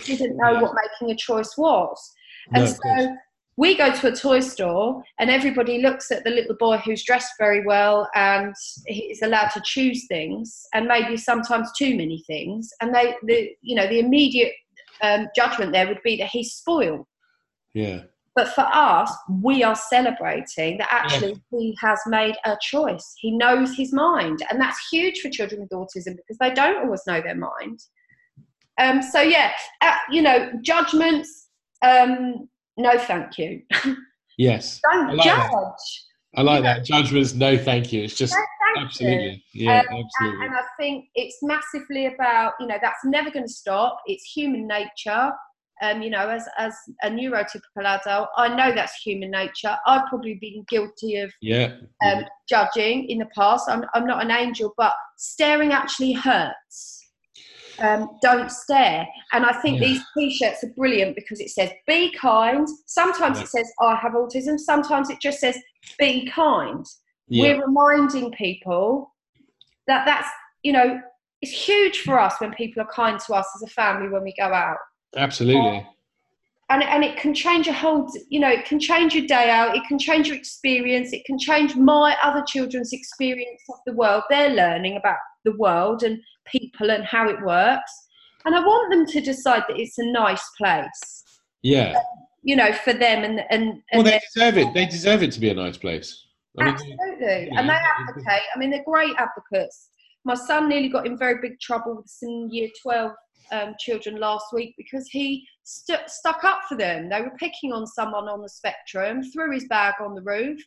He 0.00 0.16
didn't 0.16 0.36
know 0.36 0.60
what 0.60 0.74
making 0.74 1.12
a 1.12 1.16
choice 1.16 1.54
was. 1.58 2.12
And 2.54 2.64
no, 2.64 2.70
so 2.70 3.16
we 3.56 3.76
go 3.76 3.90
to 3.90 4.08
a 4.08 4.14
toy 4.14 4.40
store 4.40 5.02
and 5.18 5.30
everybody 5.30 5.80
looks 5.80 6.10
at 6.10 6.24
the 6.24 6.30
little 6.30 6.56
boy 6.56 6.76
who's 6.78 7.04
dressed 7.04 7.32
very 7.38 7.64
well 7.64 8.08
and 8.14 8.54
he's 8.86 9.22
allowed 9.22 9.48
to 9.48 9.62
choose 9.64 10.06
things 10.08 10.66
and 10.74 10.86
maybe 10.86 11.16
sometimes 11.16 11.70
too 11.76 11.96
many 11.96 12.22
things. 12.26 12.70
And 12.80 12.94
they 12.94 13.14
the 13.22 13.50
you 13.62 13.74
know 13.74 13.86
the 13.86 14.00
immediate 14.00 14.52
um, 15.02 15.28
judgment 15.34 15.72
there 15.72 15.86
would 15.86 16.02
be 16.04 16.16
that 16.18 16.28
he's 16.28 16.52
spoiled. 16.52 17.06
Yeah. 17.72 18.02
But 18.34 18.48
for 18.48 18.66
us 18.70 19.10
we 19.30 19.64
are 19.64 19.76
celebrating 19.76 20.76
that 20.76 20.88
actually 20.90 21.40
yeah. 21.50 21.58
he 21.58 21.78
has 21.80 22.00
made 22.06 22.34
a 22.44 22.58
choice. 22.60 23.14
He 23.18 23.30
knows 23.30 23.74
his 23.74 23.92
mind. 23.92 24.40
And 24.50 24.60
that's 24.60 24.88
huge 24.92 25.20
for 25.20 25.30
children 25.30 25.62
with 25.62 25.70
autism 25.70 26.16
because 26.16 26.36
they 26.38 26.52
don't 26.52 26.84
always 26.84 27.02
know 27.06 27.22
their 27.22 27.34
mind. 27.34 27.80
Um, 28.78 29.00
so 29.00 29.22
yeah 29.22 29.52
uh, 29.80 29.96
you 30.10 30.20
know 30.20 30.50
judgments 30.60 31.48
um, 31.80 32.48
no 32.76 32.98
thank 32.98 33.38
you. 33.38 33.62
Yes. 34.38 34.80
Don't 34.92 35.16
like 35.16 35.24
judge. 35.24 35.50
That. 35.50 35.76
I 36.36 36.42
like 36.42 36.62
that. 36.64 36.84
Judgments, 36.84 37.34
no 37.34 37.56
thank 37.56 37.92
you. 37.92 38.04
It's 38.04 38.14
just 38.14 38.34
no, 38.34 38.82
absolutely. 38.82 39.42
You. 39.52 39.70
Yeah, 39.70 39.80
um, 39.90 40.04
absolutely. 40.04 40.46
And, 40.46 40.54
and, 40.54 40.54
I 40.54 40.62
think 40.78 41.06
it's 41.14 41.38
massively 41.42 42.06
about, 42.06 42.52
you 42.60 42.66
know, 42.66 42.76
that's 42.80 43.04
never 43.04 43.30
going 43.30 43.46
to 43.46 43.52
stop. 43.52 44.00
It's 44.06 44.24
human 44.24 44.66
nature. 44.66 45.30
Um, 45.82 46.00
you 46.00 46.08
know, 46.08 46.28
as 46.28 46.48
as 46.56 46.74
a 47.02 47.10
neurotypical 47.10 47.84
adult, 47.84 48.28
I 48.38 48.48
know 48.48 48.74
that's 48.74 48.94
human 48.94 49.30
nature. 49.30 49.76
I've 49.86 50.06
probably 50.08 50.38
been 50.40 50.64
guilty 50.68 51.16
of 51.16 51.30
yeah. 51.42 51.76
Um, 52.02 52.24
judging 52.48 53.10
in 53.10 53.18
the 53.18 53.28
past. 53.34 53.68
I'm 53.68 53.84
I'm 53.94 54.06
not 54.06 54.24
an 54.24 54.30
angel, 54.30 54.72
but 54.78 54.94
staring 55.18 55.72
actually 55.72 56.14
hurts 56.14 56.95
um, 57.78 58.10
don't 58.22 58.50
stare. 58.50 59.06
And 59.32 59.44
I 59.44 59.52
think 59.60 59.80
yeah. 59.80 59.88
these 59.88 60.02
t-shirts 60.16 60.64
are 60.64 60.72
brilliant 60.76 61.14
because 61.14 61.40
it 61.40 61.50
says 61.50 61.70
be 61.86 62.12
kind. 62.12 62.66
Sometimes 62.86 63.38
yeah. 63.38 63.44
it 63.44 63.48
says 63.48 63.70
I 63.80 63.96
have 63.96 64.12
autism. 64.12 64.58
Sometimes 64.58 65.10
it 65.10 65.20
just 65.20 65.40
says 65.40 65.58
be 65.98 66.26
kind. 66.26 66.84
Yeah. 67.28 67.54
We're 67.54 67.66
reminding 67.66 68.32
people 68.32 69.12
that 69.86 70.04
that's 70.06 70.28
you 70.62 70.72
know 70.72 71.00
it's 71.42 71.52
huge 71.52 72.00
for 72.00 72.18
us 72.18 72.34
when 72.38 72.52
people 72.54 72.82
are 72.82 72.88
kind 72.92 73.20
to 73.26 73.34
us 73.34 73.46
as 73.56 73.62
a 73.62 73.72
family 73.72 74.08
when 74.08 74.22
we 74.22 74.34
go 74.38 74.46
out. 74.46 74.78
Absolutely. 75.16 75.86
And 76.68 76.82
and 76.82 77.04
it 77.04 77.16
can 77.16 77.34
change 77.34 77.66
your 77.66 77.74
whole 77.74 78.10
you 78.28 78.40
know 78.40 78.48
it 78.48 78.64
can 78.64 78.80
change 78.80 79.14
your 79.14 79.26
day 79.26 79.50
out 79.50 79.76
it 79.76 79.82
can 79.86 79.98
change 79.98 80.28
your 80.28 80.36
experience 80.36 81.12
it 81.12 81.24
can 81.24 81.38
change 81.38 81.76
my 81.76 82.16
other 82.22 82.42
children's 82.46 82.92
experience 82.92 83.62
of 83.68 83.76
the 83.86 83.92
world 83.92 84.22
they're 84.28 84.50
learning 84.50 84.96
about 84.96 85.16
the 85.44 85.56
world 85.56 86.02
and 86.02 86.18
people 86.46 86.90
and 86.90 87.04
how 87.04 87.28
it 87.28 87.40
works 87.42 87.92
and 88.44 88.54
i 88.54 88.60
want 88.60 88.92
them 88.92 89.06
to 89.06 89.20
decide 89.20 89.62
that 89.68 89.78
it's 89.78 89.98
a 89.98 90.12
nice 90.12 90.44
place 90.58 91.24
yeah 91.62 91.94
you 92.42 92.56
know 92.56 92.72
for 92.72 92.92
them 92.92 93.24
and 93.24 93.40
and, 93.50 93.82
and 93.92 94.02
well 94.02 94.02
they 94.02 94.20
deserve 94.34 94.58
it 94.58 94.72
they 94.74 94.86
deserve 94.86 95.22
it 95.22 95.32
to 95.32 95.40
be 95.40 95.50
a 95.50 95.54
nice 95.54 95.76
place 95.76 96.26
I 96.58 96.64
mean, 96.64 96.74
Absolutely. 96.74 97.48
yeah, 97.52 97.60
and 97.60 97.68
they 97.68 97.74
advocate. 97.74 98.42
I 98.54 98.58
mean, 98.58 98.70
they're 98.70 98.84
great 98.84 99.14
advocates. 99.18 99.90
My 100.24 100.34
son 100.34 100.68
nearly 100.68 100.88
got 100.88 101.06
in 101.06 101.18
very 101.18 101.40
big 101.42 101.60
trouble 101.60 101.96
with 101.96 102.06
some 102.08 102.48
year 102.50 102.68
12 102.82 103.12
um, 103.52 103.74
children 103.78 104.16
last 104.16 104.46
week 104.52 104.74
because 104.76 105.06
he 105.08 105.46
stu 105.66 105.94
stuck 106.06 106.44
up 106.44 106.60
for 106.68 106.76
them. 106.76 107.08
They 107.08 107.20
were 107.20 107.36
picking 107.38 107.72
on 107.72 107.86
someone 107.86 108.28
on 108.28 108.40
the 108.40 108.48
spectrum, 108.48 109.22
threw 109.22 109.52
his 109.52 109.66
bag 109.66 109.94
on 110.00 110.14
the 110.14 110.22
roof. 110.22 110.60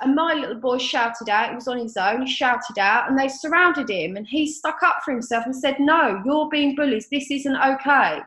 And 0.00 0.14
my 0.14 0.32
little 0.32 0.58
boy 0.58 0.78
shouted 0.78 1.28
out, 1.28 1.50
he 1.50 1.54
was 1.54 1.68
on 1.68 1.76
his 1.76 1.96
own, 1.98 2.22
he 2.24 2.32
shouted 2.32 2.78
out, 2.78 3.10
and 3.10 3.18
they 3.18 3.28
surrounded 3.28 3.90
him. 3.90 4.16
And 4.16 4.26
he 4.26 4.50
stuck 4.50 4.82
up 4.82 5.00
for 5.04 5.12
himself 5.12 5.44
and 5.44 5.54
said, 5.54 5.76
No, 5.78 6.22
you're 6.24 6.48
being 6.48 6.74
bullies. 6.74 7.08
This 7.10 7.30
isn't 7.30 7.56
okay 7.56 8.20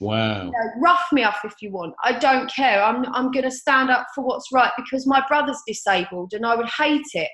wow 0.00 0.44
you 0.44 0.50
know, 0.50 0.70
rough 0.78 1.06
me 1.12 1.22
up 1.22 1.36
if 1.44 1.54
you 1.62 1.70
want. 1.70 1.94
I 2.02 2.18
don't 2.18 2.50
care. 2.50 2.82
I'm 2.82 3.06
I'm 3.14 3.30
going 3.30 3.44
to 3.44 3.50
stand 3.50 3.90
up 3.90 4.08
for 4.14 4.24
what's 4.24 4.52
right 4.52 4.72
because 4.76 5.06
my 5.06 5.24
brother's 5.28 5.62
disabled 5.66 6.32
and 6.34 6.44
I 6.44 6.56
would 6.56 6.68
hate 6.68 7.06
it. 7.14 7.30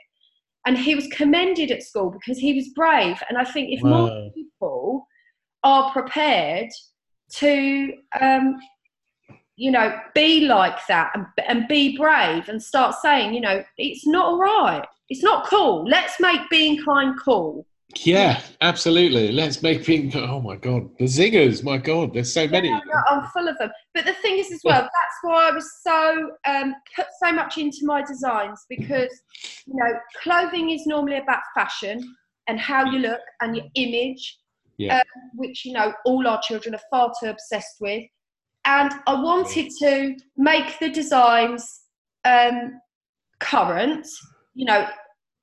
And 0.67 0.77
he 0.77 0.95
was 0.95 1.07
commended 1.09 1.71
at 1.71 1.83
school 1.83 2.11
because 2.11 2.39
he 2.39 2.53
was 2.53 2.69
brave. 2.75 3.23
And 3.31 3.39
I 3.39 3.45
think 3.45 3.71
if 3.73 3.83
more 3.83 4.31
people 4.35 5.07
are 5.65 5.91
prepared 5.91 6.69
to, 7.37 7.93
um, 8.21 8.59
you 9.57 9.71
know, 9.71 9.99
be 10.15 10.47
like 10.47 10.79
that 10.89 11.11
and, 11.15 11.27
and 11.47 11.69
be 11.69 11.97
brave 11.97 12.49
and 12.49 12.63
start 12.63 12.95
saying, 13.03 13.35
you 13.35 13.41
know, 13.41 13.63
it's 13.77 14.07
not 14.07 14.27
all 14.27 14.39
right. 14.39 14.87
It's 15.09 15.23
not 15.23 15.47
cool. 15.47 15.85
Let's 15.85 16.21
make 16.21 16.41
being 16.51 16.83
kind 16.85 17.15
cool. 17.23 17.67
yeah 18.05 18.41
absolutely 18.61 19.33
let's 19.33 19.63
make 19.63 19.85
being 19.85 20.15
oh 20.17 20.41
my 20.41 20.55
god 20.55 20.89
the 20.99 21.07
zingers 21.07 21.65
my 21.65 21.77
god 21.77 22.15
there's 22.15 22.33
so 22.33 22.47
many 22.47 22.69
Yeah, 22.69 22.79
I'm 23.11 23.27
full 23.31 23.49
of 23.49 23.59
them. 23.59 23.71
But 23.95 24.05
the 24.05 24.13
thing 24.15 24.39
is, 24.39 24.53
as 24.53 24.61
well, 24.63 24.83
that's 24.83 25.19
why 25.23 25.49
I 25.49 25.51
was 25.51 25.69
so 25.83 26.31
um, 26.47 26.75
put 26.95 27.07
so 27.23 27.33
much 27.33 27.59
into 27.59 27.81
my 27.83 28.03
designs 28.03 28.65
because 28.69 29.13
you 29.67 29.75
know, 29.75 29.93
clothing 30.23 30.71
is 30.71 30.87
normally 30.87 31.19
about 31.19 31.43
fashion 31.55 32.17
and 32.49 32.59
how 32.59 32.85
you 32.85 32.99
look 32.99 33.21
and 33.41 33.57
your 33.57 33.67
image, 33.75 34.39
Yeah. 34.81 34.97
um, 34.97 35.31
which 35.35 35.65
you 35.65 35.73
know 35.73 35.93
all 36.05 36.27
our 36.27 36.41
children 36.43 36.75
are 36.75 36.81
far 36.91 37.13
too 37.21 37.29
obsessed 37.29 37.77
with. 37.81 38.05
And 38.65 38.93
I 39.07 39.15
wanted 39.15 39.71
to 39.79 40.17
make 40.37 40.79
the 40.79 40.91
designs 40.91 41.83
um, 42.25 42.81
current. 43.39 44.07
You 44.55 44.67
know, 44.67 44.87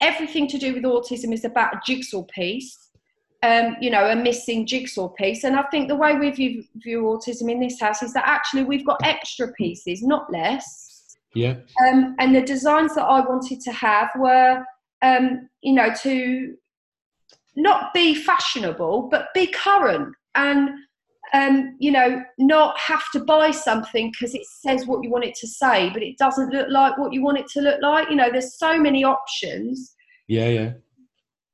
everything 0.02 0.48
to 0.50 0.58
do 0.58 0.74
with 0.74 0.84
autism 0.84 1.34
is 1.34 1.44
about 1.44 1.74
a 1.74 1.82
jigsaw 1.86 2.24
piece 2.24 2.88
um, 3.44 3.76
you 3.80 3.90
know, 3.90 4.10
a 4.10 4.16
missing 4.16 4.66
jigsaw 4.66 5.10
piece. 5.10 5.44
And 5.44 5.56
I 5.56 5.64
think 5.64 5.88
the 5.88 5.96
way 5.96 6.16
we 6.16 6.32
view, 6.32 6.64
view 6.76 7.04
autism 7.04 7.52
in 7.52 7.60
this 7.60 7.80
house 7.80 8.02
is 8.02 8.14
that 8.14 8.28
actually 8.28 8.64
we've 8.64 8.86
got 8.86 9.00
extra 9.04 9.52
pieces, 9.54 10.02
not 10.02 10.32
less. 10.32 11.18
yeah 11.36 11.56
Um, 11.88 12.16
and 12.20 12.36
the 12.36 12.42
designs 12.42 12.96
that 12.96 13.04
I 13.04 13.20
wanted 13.22 13.62
to 13.62 13.72
have 13.72 14.10
were, 14.18 14.64
um, 15.02 15.50
you 15.62 15.74
know, 15.74 15.94
to 16.02 16.56
not 17.58 17.92
be 17.94 18.14
fashionable, 18.14 19.10
but 19.12 19.34
be 19.34 19.48
current 19.48 20.16
and, 20.36 20.70
um, 21.34 21.76
you 21.80 21.92
know, 21.92 22.22
not 22.38 22.80
have 22.80 23.04
to 23.12 23.20
buy 23.20 23.50
something 23.52 24.12
because 24.12 24.36
it 24.36 24.46
says 24.46 24.86
what 24.86 25.04
you 25.04 25.10
want 25.10 25.26
it 25.26 25.36
to 25.42 25.48
say, 25.48 25.90
but 25.90 26.04
it 26.04 26.18
doesn't 26.20 26.54
look 26.54 26.68
like 26.70 26.98
what 26.98 27.12
you 27.12 27.24
want 27.24 27.40
it 27.40 27.48
to 27.48 27.62
look 27.62 27.82
like. 27.82 28.10
You 28.10 28.16
know, 28.16 28.30
there's 28.32 28.58
so 28.58 28.80
many 28.80 29.04
options. 29.04 29.96
Yeah 30.28 30.48
yeah. 30.50 30.74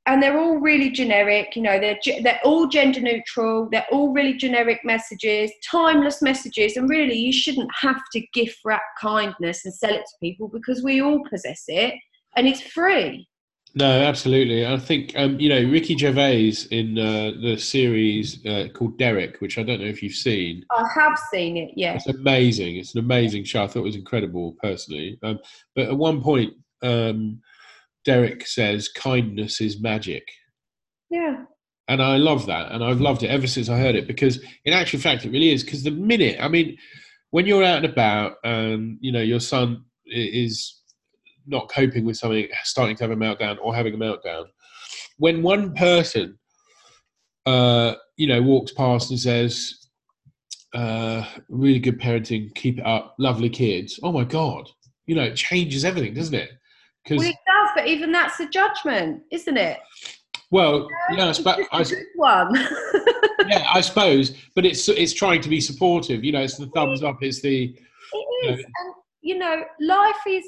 And 0.05 0.21
they're 0.21 0.37
all 0.37 0.57
really 0.57 0.89
generic 0.89 1.55
you 1.55 1.61
know 1.61 1.79
they're 1.79 1.97
they're 2.23 2.41
all 2.43 2.67
gender 2.67 2.99
neutral 2.99 3.69
they're 3.71 3.85
all 3.89 4.11
really 4.11 4.33
generic 4.33 4.81
messages 4.83 5.49
timeless 5.71 6.21
messages 6.21 6.75
and 6.75 6.89
really 6.89 7.15
you 7.15 7.31
shouldn't 7.31 7.71
have 7.79 8.01
to 8.11 8.19
gift 8.33 8.59
wrap 8.65 8.81
kindness 8.99 9.63
and 9.63 9.73
sell 9.73 9.93
it 9.93 10.01
to 10.01 10.17
people 10.19 10.49
because 10.49 10.83
we 10.83 11.01
all 11.01 11.23
possess 11.29 11.63
it 11.69 11.93
and 12.35 12.49
it's 12.49 12.59
free 12.59 13.25
No, 13.75 13.85
absolutely. 13.85 14.67
I 14.67 14.77
think 14.77 15.13
um, 15.15 15.39
you 15.39 15.49
know 15.49 15.69
Ricky 15.69 15.97
Gervais 15.97 16.53
in 16.69 16.97
uh, 16.99 17.31
the 17.41 17.57
series 17.57 18.45
uh, 18.45 18.67
called 18.73 18.97
Derek, 18.99 19.41
which 19.41 19.57
I 19.57 19.63
don't 19.63 19.81
know 19.81 19.87
if 19.87 20.03
you've 20.03 20.13
seen. 20.13 20.63
i 20.71 20.85
have 20.93 21.17
seen 21.31 21.57
it 21.57 21.71
yes 21.75 22.05
It's 22.05 22.17
amazing. 22.17 22.75
It's 22.75 22.93
an 22.93 22.99
amazing 22.99 23.45
show. 23.45 23.63
I 23.63 23.67
thought 23.67 23.79
it 23.79 23.83
was 23.83 23.95
incredible 23.95 24.55
personally. 24.61 25.17
Um, 25.23 25.39
but 25.75 25.87
at 25.87 25.97
one 25.97 26.21
point, 26.21 26.53
um, 26.83 27.41
Derek 28.05 28.45
says, 28.45 28.89
"Kindness 28.89 29.59
is 29.59 29.81
magic," 29.81 30.27
yeah 31.09 31.45
and 31.87 32.01
I 32.01 32.17
love 32.17 32.45
that, 32.45 32.71
and 32.71 32.83
I've 32.83 33.01
loved 33.01 33.23
it 33.23 33.27
ever 33.27 33.47
since 33.47 33.69
I 33.69 33.77
heard 33.77 33.95
it 33.95 34.07
because, 34.07 34.43
in 34.65 34.73
actual 34.73 34.99
fact, 34.99 35.25
it 35.25 35.31
really 35.31 35.51
is. 35.51 35.63
Because 35.63 35.83
the 35.83 35.91
minute, 35.91 36.37
I 36.39 36.47
mean, 36.47 36.77
when 37.31 37.45
you're 37.45 37.63
out 37.63 37.83
and 37.83 37.85
about, 37.85 38.37
and 38.43 38.97
you 39.01 39.11
know 39.11 39.21
your 39.21 39.39
son 39.39 39.83
is 40.05 40.81
not 41.47 41.69
coping 41.69 42.05
with 42.05 42.17
something, 42.17 42.47
starting 42.63 42.95
to 42.97 43.03
have 43.03 43.11
a 43.11 43.15
meltdown 43.15 43.57
or 43.61 43.75
having 43.75 43.93
a 43.93 43.97
meltdown, 43.97 44.45
when 45.17 45.43
one 45.43 45.73
person, 45.73 46.37
uh, 47.45 47.95
you 48.17 48.27
know, 48.27 48.41
walks 48.41 48.71
past 48.71 49.09
and 49.09 49.19
says, 49.19 49.87
uh, 50.73 51.25
"Really 51.49 51.79
good 51.79 51.99
parenting, 51.99 52.53
keep 52.55 52.79
it 52.79 52.85
up, 52.85 53.15
lovely 53.19 53.49
kids," 53.49 53.99
oh 54.03 54.11
my 54.11 54.23
god, 54.23 54.69
you 55.05 55.15
know, 55.15 55.23
it 55.23 55.35
changes 55.35 55.85
everything, 55.85 56.13
doesn't 56.13 56.33
it? 56.33 56.49
well 56.49 57.17
Because 57.17 57.27
it 57.27 57.35
does 57.45 57.69
but 57.75 57.87
even 57.87 58.11
that's 58.11 58.39
a 58.39 58.47
judgment 58.47 59.21
isn't 59.31 59.57
it 59.57 59.79
well, 60.51 60.87
yeah, 61.11 61.25
I 61.25 61.29
It's 61.29 61.39
spe- 61.39 61.57
just 61.57 61.73
I 61.73 61.81
a 61.81 61.83
good 61.85 62.05
one 62.15 62.55
yeah, 63.47 63.65
I 63.73 63.81
suppose, 63.81 64.35
but 64.55 64.65
it's 64.65 64.87
it's 64.87 65.13
trying 65.13 65.41
to 65.41 65.49
be 65.49 65.59
supportive. 65.59 66.23
You 66.23 66.31
know, 66.31 66.41
it's 66.41 66.57
the 66.57 66.67
thumbs 66.67 67.01
up. 67.03 67.17
It's 67.21 67.41
the 67.41 67.75
It 68.13 68.59
is, 68.59 68.59
and 68.59 68.93
you 69.23 69.37
know, 69.37 69.63
life 69.79 70.23
is 70.27 70.45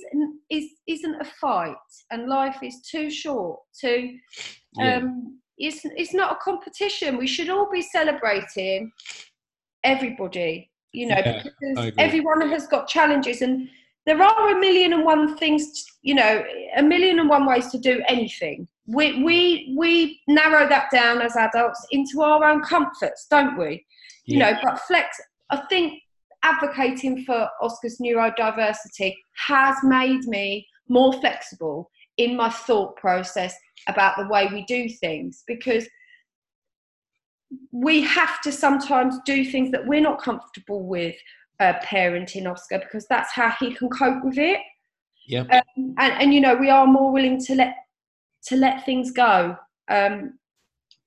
is 0.49 0.65
isn't 0.87 1.21
a 1.21 1.25
fight, 1.25 1.75
and 2.11 2.27
life 2.27 2.57
is 2.61 2.81
too 2.81 3.09
short 3.09 3.59
to. 3.81 4.13
yeah, 4.77 4.97
Um, 4.97 5.39
it's 5.57 5.81
it's 5.83 6.13
not 6.13 6.33
a 6.33 6.43
competition. 6.43 7.17
We 7.17 7.27
should 7.27 7.49
all 7.49 7.69
be 7.71 7.81
celebrating 7.81 8.91
everybody. 9.83 10.69
You 10.91 11.07
know, 11.07 11.21
Yeah, 11.25 11.43
because 11.43 11.93
everyone 11.97 12.49
has 12.49 12.67
got 12.67 12.87
challenges, 12.87 13.41
and 13.41 13.69
there 14.05 14.21
are 14.21 14.49
a 14.51 14.59
million 14.59 14.93
and 14.93 15.05
one 15.05 15.37
things. 15.37 15.85
You 16.01 16.15
know, 16.15 16.43
a 16.75 16.83
million 16.83 17.19
and 17.19 17.29
one 17.29 17.45
ways 17.45 17.71
to 17.71 17.79
do 17.79 18.03
anything. 18.07 18.67
We 18.87 19.23
we 19.23 19.73
we 19.77 20.21
narrow 20.27 20.67
that 20.67 20.91
down 20.91 21.21
as 21.21 21.35
adults 21.37 21.87
into 21.91 22.21
our 22.21 22.43
own 22.43 22.61
comforts, 22.61 23.27
don't 23.29 23.57
we? 23.57 23.85
you 24.25 24.39
yeah. 24.39 24.51
know 24.51 24.59
but 24.63 24.79
flex 24.81 25.19
i 25.49 25.57
think 25.69 26.01
advocating 26.45 27.25
for 27.25 27.49
oscar's 27.61 27.97
neurodiversity 27.97 29.13
has 29.47 29.75
made 29.83 30.23
me 30.25 30.65
more 30.87 31.11
flexible 31.13 31.89
in 32.17 32.37
my 32.37 32.49
thought 32.49 32.95
process 32.95 33.55
about 33.87 34.15
the 34.17 34.27
way 34.27 34.47
we 34.47 34.63
do 34.65 34.87
things 34.87 35.43
because 35.47 35.87
we 37.71 38.01
have 38.01 38.41
to 38.41 38.51
sometimes 38.51 39.17
do 39.25 39.43
things 39.43 39.71
that 39.71 39.85
we're 39.85 40.01
not 40.01 40.21
comfortable 40.21 40.85
with 40.87 41.15
uh, 41.59 41.73
parenting 41.83 42.49
oscar 42.49 42.79
because 42.79 43.05
that's 43.07 43.31
how 43.33 43.49
he 43.59 43.73
can 43.73 43.89
cope 43.89 44.23
with 44.23 44.37
it. 44.37 44.59
Yeah, 45.27 45.45
and, 45.49 45.97
and 45.97 46.33
you 46.33 46.41
know 46.41 46.55
we 46.55 46.69
are 46.69 46.85
more 46.85 47.11
willing 47.11 47.43
to 47.45 47.55
let 47.55 47.75
to 48.47 48.55
let 48.55 48.85
things 48.85 49.11
go 49.11 49.57
um, 49.89 50.37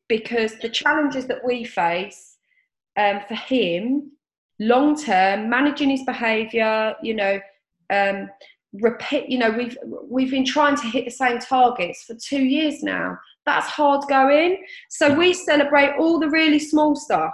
because 0.09 0.59
the 0.59 0.69
challenges 0.69 1.27
that 1.27 1.45
we 1.45 1.65
face 1.65 2.37
um, 2.97 3.21
for 3.29 3.35
him 3.35 4.11
long 4.61 5.01
term 5.01 5.49
managing 5.49 5.91
his 5.91 6.03
behavior 6.05 6.95
you 7.03 7.15
know 7.15 7.41
um, 7.91 8.29
repeat 8.75 9.29
you 9.29 9.39
know 9.39 9.51
we've 9.51 9.77
we've 10.09 10.31
been 10.31 10.45
trying 10.45 10.77
to 10.77 10.87
hit 10.87 11.05
the 11.05 11.11
same 11.11 11.39
targets 11.39 12.05
for 12.05 12.15
two 12.15 12.43
years 12.43 12.83
now. 12.83 13.19
That's 13.47 13.67
hard 13.67 14.07
going. 14.09 14.63
So 14.91 15.15
we 15.15 15.33
celebrate 15.33 15.95
all 15.99 16.21
the 16.21 16.29
really 16.29 16.59
small 16.59 16.95
stuff. 16.95 17.33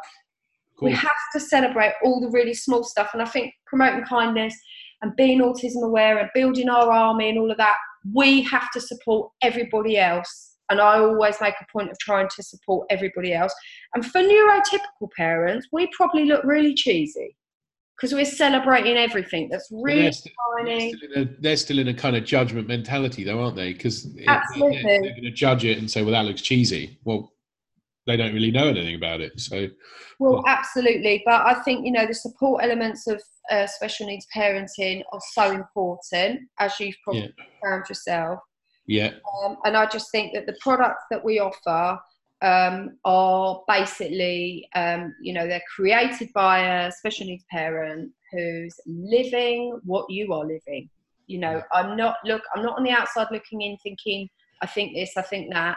We 0.81 0.93
have 0.93 1.11
to 1.35 1.41
celebrate 1.41 1.95
all 2.05 2.21
the 2.21 2.31
really 2.31 2.55
small 2.55 2.85
stuff 2.85 3.11
and 3.13 3.23
i 3.23 3.25
think 3.25 3.53
promoting 3.67 4.05
kindness 4.05 4.55
and 5.03 5.15
being 5.17 5.41
autism 5.41 5.83
aware 5.85 6.19
and 6.19 6.31
building 6.35 6.69
our 6.69 6.91
army 6.91 7.29
and 7.31 7.39
all 7.39 7.51
of 7.51 7.57
that 7.59 7.75
we 8.13 8.43
have 8.43 8.71
to 8.73 8.81
support 8.81 9.31
everybody 9.43 9.99
else 9.99 10.54
and 10.71 10.81
i 10.81 10.99
always 10.99 11.37
make 11.41 11.55
a 11.61 11.67
point 11.73 11.91
of 11.91 11.99
trying 11.99 12.29
to 12.35 12.43
support 12.43 12.87
everybody 12.91 13.33
else 13.33 13.55
and 13.95 14.05
for 14.07 14.21
neurotypical 14.21 15.11
parents 15.17 15.69
we 15.73 15.89
probably 15.97 16.25
look 16.25 16.45
really 16.45 16.75
cheesy 16.75 17.37
because 17.97 18.13
we're 18.13 18.25
celebrating 18.25 18.97
everything 18.97 19.49
that's 19.49 19.69
really 19.71 20.03
they're, 20.03 20.13
st- 20.13 20.35
they're 20.57 20.77
tiny 20.77 20.93
still 20.95 21.13
in 21.13 21.23
a, 21.23 21.41
they're 21.41 21.57
still 21.57 21.79
in 21.79 21.89
a 21.89 21.95
kind 21.95 22.17
of 22.17 22.25
judgment 22.25 22.69
mentality, 22.69 23.25
though, 23.25 23.43
aren't 23.43 23.57
they? 23.57 23.73
Because 23.73 24.09
Absolutely. 24.27 24.83
they're, 24.83 25.01
going 25.01 25.23
to 25.23 25.31
judge 25.31 25.65
it 25.65 25.79
and 25.79 25.91
say, 25.91 26.03
"Well, 26.03 26.13
that 26.13 26.25
looks 26.25 26.43
cheesy." 26.43 26.99
Well, 27.05 27.33
they 28.07 28.17
don't 28.17 28.35
really 28.35 28.51
know 28.51 28.69
anything 28.69 28.97
about 28.97 29.21
it. 29.21 29.39
So, 29.41 29.69
well, 30.19 30.43
absolutely. 30.47 31.23
But 31.25 31.47
I 31.47 31.55
think 31.63 31.87
you 31.87 31.93
know 31.93 32.07
the 32.07 32.15
support 32.15 32.65
elements 32.65 33.07
of 33.07 33.23
uh, 33.51 33.67
special 33.67 34.07
needs 34.07 34.27
parenting 34.35 35.03
are 35.13 35.21
so 35.33 35.53
important, 35.53 36.41
as 36.59 36.79
you've 36.81 36.97
probably 37.05 37.33
yeah. 37.39 37.45
found 37.63 37.89
yourself. 37.89 38.41
Yeah. 38.87 39.13
Um, 39.43 39.57
and 39.65 39.77
I 39.77 39.87
just 39.87 40.11
think 40.11 40.35
that 40.35 40.47
the 40.47 40.57
products 40.61 41.05
that 41.11 41.25
we 41.25 41.41
offer 41.41 41.99
um, 42.43 42.99
are 43.05 43.63
basically, 43.67 44.69
um, 44.75 45.15
you 45.23 45.33
know, 45.33 45.47
they're 45.47 45.63
created 45.75 46.29
by 46.35 46.85
a 46.85 46.93
special 46.93 47.27
needs 47.27 47.45
parent 47.51 48.13
who's 48.33 48.75
living 48.87 49.79
what 49.85 50.11
you 50.11 50.33
are 50.33 50.45
living. 50.45 50.91
You 51.27 51.39
know, 51.39 51.63
I'm 51.73 51.97
not 51.97 52.17
look, 52.25 52.43
I'm 52.55 52.63
not 52.63 52.77
on 52.77 52.85
the 52.85 52.91
outside 52.91 53.29
looking 53.31 53.63
in, 53.63 53.79
thinking 53.79 54.29
I 54.61 54.67
think 54.67 54.95
this, 54.95 55.17
I 55.17 55.23
think 55.23 55.53
that. 55.53 55.77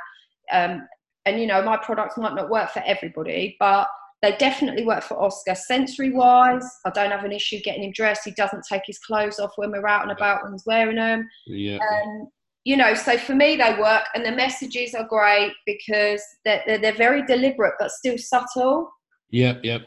Um, 0.51 0.87
and 1.25 1.39
you 1.39 1.47
know, 1.47 1.61
my 1.61 1.77
products 1.77 2.17
might 2.17 2.35
not 2.35 2.49
work 2.49 2.71
for 2.71 2.83
everybody, 2.85 3.55
but 3.59 3.87
they 4.21 4.35
definitely 4.37 4.85
work 4.85 5.03
for 5.03 5.21
Oscar 5.21 5.55
sensory 5.55 6.11
wise. 6.11 6.67
I 6.85 6.89
don't 6.89 7.11
have 7.11 7.23
an 7.23 7.31
issue 7.31 7.59
getting 7.59 7.83
him 7.83 7.91
dressed. 7.91 8.21
He 8.25 8.31
doesn't 8.31 8.65
take 8.69 8.83
his 8.85 8.97
clothes 8.99 9.39
off 9.39 9.51
when 9.57 9.71
we're 9.71 9.87
out 9.87 10.03
and 10.03 10.11
about 10.11 10.43
when 10.43 10.53
he's 10.53 10.65
wearing 10.65 10.95
them. 10.95 11.29
Yeah. 11.45 11.77
Um, 11.77 12.27
you 12.67 12.75
know, 12.75 12.93
so 12.95 13.17
for 13.17 13.33
me, 13.33 13.55
they 13.55 13.79
work, 13.79 14.03
and 14.13 14.25
the 14.25 14.31
messages 14.33 14.93
are 14.93 15.07
great 15.07 15.53
because 15.65 16.21
they're, 16.43 16.61
they're, 16.67 16.77
they're 16.79 16.97
very 16.97 17.25
deliberate 17.25 17.75
but 17.79 17.91
still 17.91 18.17
subtle. 18.17 18.91
Yep, 19.29 19.61
yep. 19.63 19.83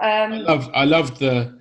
Um, 0.00 0.32
I 0.32 0.36
love, 0.36 0.70
I 0.74 0.84
loved 0.84 1.18
the. 1.18 1.58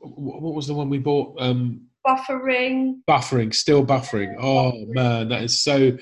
What 0.00 0.54
was 0.54 0.66
the 0.66 0.74
one 0.74 0.90
we 0.90 0.98
bought? 0.98 1.34
Um, 1.40 1.86
buffering. 2.06 2.96
Buffering, 3.08 3.54
still 3.54 3.82
buffering. 3.82 4.36
Oh 4.38 4.72
man, 4.88 5.30
that 5.30 5.42
is 5.42 5.64
so. 5.64 5.96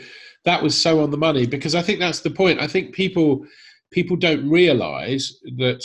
That 0.44 0.60
was 0.60 0.80
so 0.80 1.00
on 1.00 1.12
the 1.12 1.16
money 1.16 1.46
because 1.46 1.76
I 1.76 1.82
think 1.82 2.00
that's 2.00 2.20
the 2.20 2.30
point. 2.30 2.60
I 2.60 2.66
think 2.66 2.92
people 2.92 3.46
people 3.92 4.16
don't 4.16 4.50
realise 4.50 5.38
that 5.58 5.84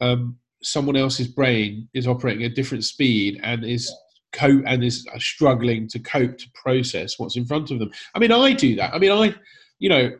um, 0.00 0.38
someone 0.62 0.96
else's 0.96 1.28
brain 1.28 1.90
is 1.92 2.08
operating 2.08 2.46
at 2.46 2.54
different 2.54 2.84
speed 2.84 3.38
and 3.42 3.66
is 3.66 3.94
cope 4.32 4.62
and 4.66 4.84
is 4.84 5.06
struggling 5.18 5.88
to 5.88 5.98
cope 5.98 6.38
to 6.38 6.50
process 6.54 7.18
what's 7.18 7.36
in 7.36 7.46
front 7.46 7.70
of 7.70 7.78
them. 7.78 7.90
I 8.14 8.18
mean, 8.18 8.32
I 8.32 8.52
do 8.52 8.76
that. 8.76 8.94
I 8.94 8.98
mean, 8.98 9.12
I, 9.12 9.34
you 9.78 9.88
know, 9.88 10.12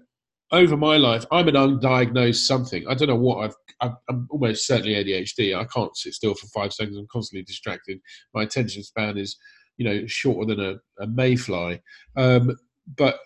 over 0.50 0.76
my 0.76 0.96
life, 0.96 1.26
I'm 1.30 1.48
an 1.48 1.54
undiagnosed 1.54 2.46
something. 2.46 2.86
I 2.88 2.94
don't 2.94 3.08
know 3.08 3.16
what 3.16 3.44
I've. 3.80 3.94
I'm 4.08 4.26
almost 4.30 4.66
certainly 4.66 4.94
ADHD. 4.94 5.56
I 5.56 5.64
can't 5.64 5.96
sit 5.96 6.14
still 6.14 6.34
for 6.34 6.46
five 6.48 6.72
seconds. 6.72 6.96
I'm 6.96 7.06
constantly 7.12 7.44
distracted. 7.44 8.00
My 8.34 8.42
attention 8.42 8.82
span 8.82 9.18
is, 9.18 9.36
you 9.76 9.84
know, 9.84 10.04
shorter 10.06 10.52
than 10.54 10.64
a, 10.64 11.02
a 11.02 11.06
mayfly. 11.06 11.80
Um, 12.16 12.56
but 12.96 13.20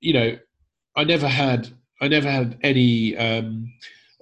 you 0.00 0.12
know, 0.14 0.36
I 0.96 1.04
never 1.04 1.28
had. 1.28 1.68
I 2.00 2.08
never 2.08 2.30
had 2.30 2.58
any 2.62 3.16
um, 3.18 3.70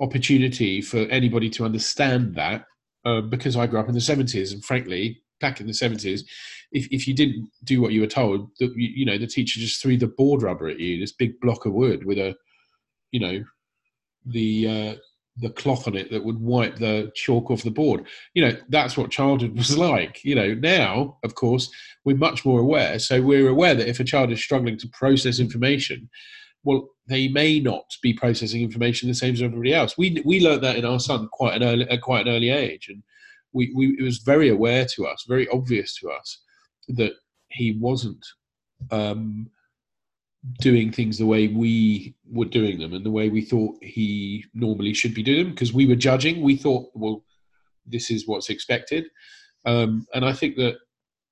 opportunity 0.01 0.83
for 0.83 0.99
anybody 0.99 1.49
to 1.51 1.65
understand 1.65 2.35
that 2.35 2.65
uh, 3.05 3.21
because 3.21 3.57
I 3.57 3.67
grew 3.67 3.81
up 3.81 3.89
in 3.89 3.95
the 3.95 4.01
70s, 4.01 4.53
and 4.53 4.65
frankly, 4.65 5.23
back 5.41 5.61
in 5.61 5.67
the 5.67 5.73
70s, 5.73 6.23
if, 6.73 6.89
if 6.91 7.09
you 7.09 7.15
didn't 7.15 7.49
do 7.65 7.81
what 7.81 7.93
you 7.93 8.01
were 8.01 8.07
told, 8.07 8.51
you, 8.59 8.71
you, 8.77 9.07
know, 9.07 9.19
the 9.19 9.27
teacher 9.27 9.61
just 9.61 9.81
threw 9.81 9.97
the 9.97 10.07
board 10.07 10.43
rubber 10.43 10.69
at 10.69 10.79
you, 10.79 11.01
this 11.01 11.13
big 11.13 11.41
block 11.41 11.65
of 11.65 11.73
wood 11.73 12.05
with 12.05 12.19
a, 12.19 12.37
you 13.13 13.21
know, 13.21 13.43
the 14.27 14.69
uh, 14.69 14.99
the 15.41 15.51
cloth 15.51 15.87
on 15.87 15.97
it 15.97 16.11
that 16.11 16.25
would 16.25 16.41
wipe 16.41 16.77
the 16.77 17.11
chalk 17.15 17.51
off 17.51 17.63
the 17.63 17.71
board. 17.71 18.05
You 18.35 18.45
know, 18.45 18.57
that's 18.69 18.97
what 18.97 19.11
childhood 19.11 19.57
was 19.57 19.79
like. 19.79 20.25
You 20.25 20.35
know, 20.35 20.55
now, 20.55 21.19
of 21.25 21.35
course, 21.35 21.71
we're 22.05 22.17
much 22.17 22.45
more 22.45 22.61
aware. 22.61 22.99
So 22.99 23.23
we're 23.23 23.49
aware 23.49 23.75
that 23.75 23.89
if 23.89 24.01
a 24.01 24.05
child 24.05 24.33
is 24.33 24.43
struggling 24.43 24.79
to 24.79 24.89
process 24.89 25.39
information, 25.39 26.09
well, 26.69 26.91
they 27.07 27.29
may 27.29 27.61
not 27.61 27.87
be 28.03 28.13
processing 28.13 28.61
information 28.61 29.09
the 29.09 29.15
same 29.15 29.33
as 29.33 29.41
everybody 29.41 29.73
else. 29.73 29.97
We 29.97 30.21
we 30.27 30.41
learned 30.41 30.63
that 30.65 30.77
in 30.77 30.85
our 30.85 31.01
son 31.01 31.27
quite 31.33 31.55
an 31.57 31.63
early 31.63 31.89
at 31.89 32.03
quite 32.03 32.27
an 32.27 32.35
early 32.35 32.51
age, 32.51 32.89
and 32.91 33.03
we, 33.55 33.73
we 33.75 33.97
it 33.99 34.03
was 34.03 34.19
very 34.19 34.51
aware 34.51 34.85
to 34.85 35.07
us, 35.07 35.25
very 35.27 35.49
obvious 35.49 35.99
to 36.01 36.11
us 36.11 36.43
that 36.89 37.15
he 37.49 37.79
wasn't 37.81 38.23
um, 38.91 39.49
doing 40.61 40.93
things 40.93 41.17
the 41.17 41.25
way 41.25 41.49
we 41.49 42.15
were 42.31 42.45
doing 42.45 42.79
them 42.79 42.93
and 42.93 43.05
the 43.05 43.11
way 43.19 43.31
we 43.31 43.41
thought 43.41 43.83
he 43.83 44.45
normally 44.53 44.93
should 44.93 45.15
be 45.15 45.23
doing 45.23 45.45
them 45.45 45.55
because 45.55 45.73
we 45.73 45.87
were 45.87 45.97
judging. 45.97 46.43
We 46.43 46.59
thought, 46.59 46.91
well, 46.95 47.25
this 47.87 48.11
is 48.11 48.29
what's 48.29 48.51
expected, 48.51 49.07
um, 49.65 50.07
and 50.13 50.23
I 50.23 50.35
think 50.35 50.57
that 50.57 50.77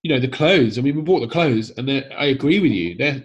you 0.02 0.10
know 0.10 0.18
the 0.18 0.28
clothes. 0.38 0.78
I 0.78 0.80
mean, 0.80 0.96
we 0.96 1.02
bought 1.02 1.20
the 1.20 1.36
clothes, 1.38 1.72
and 1.76 1.90
I 1.90 2.24
agree 2.36 2.58
with 2.58 2.72
you. 2.72 2.96
They're 2.96 3.22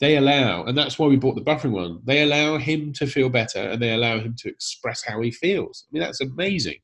they 0.00 0.16
allow, 0.16 0.64
and 0.64 0.78
that's 0.78 0.98
why 0.98 1.06
we 1.06 1.16
bought 1.16 1.34
the 1.34 1.42
buffering 1.42 1.72
one. 1.72 2.00
They 2.04 2.22
allow 2.22 2.56
him 2.56 2.92
to 2.94 3.06
feel 3.06 3.28
better, 3.28 3.58
and 3.58 3.82
they 3.82 3.94
allow 3.94 4.18
him 4.20 4.36
to 4.38 4.48
express 4.48 5.02
how 5.02 5.20
he 5.20 5.30
feels. 5.30 5.86
I 5.86 5.88
mean, 5.92 6.02
that's 6.02 6.20
amazing. 6.20 6.76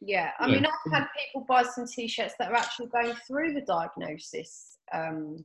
Yeah, 0.00 0.30
I 0.40 0.46
mean, 0.48 0.66
I've 0.66 0.92
had 0.92 1.06
people 1.18 1.44
buy 1.46 1.62
some 1.62 1.86
t-shirts 1.86 2.34
that 2.38 2.50
are 2.50 2.56
actually 2.56 2.86
going 2.86 3.12
through 3.26 3.52
the 3.52 3.60
diagnosis. 3.60 4.78
Um, 4.92 5.44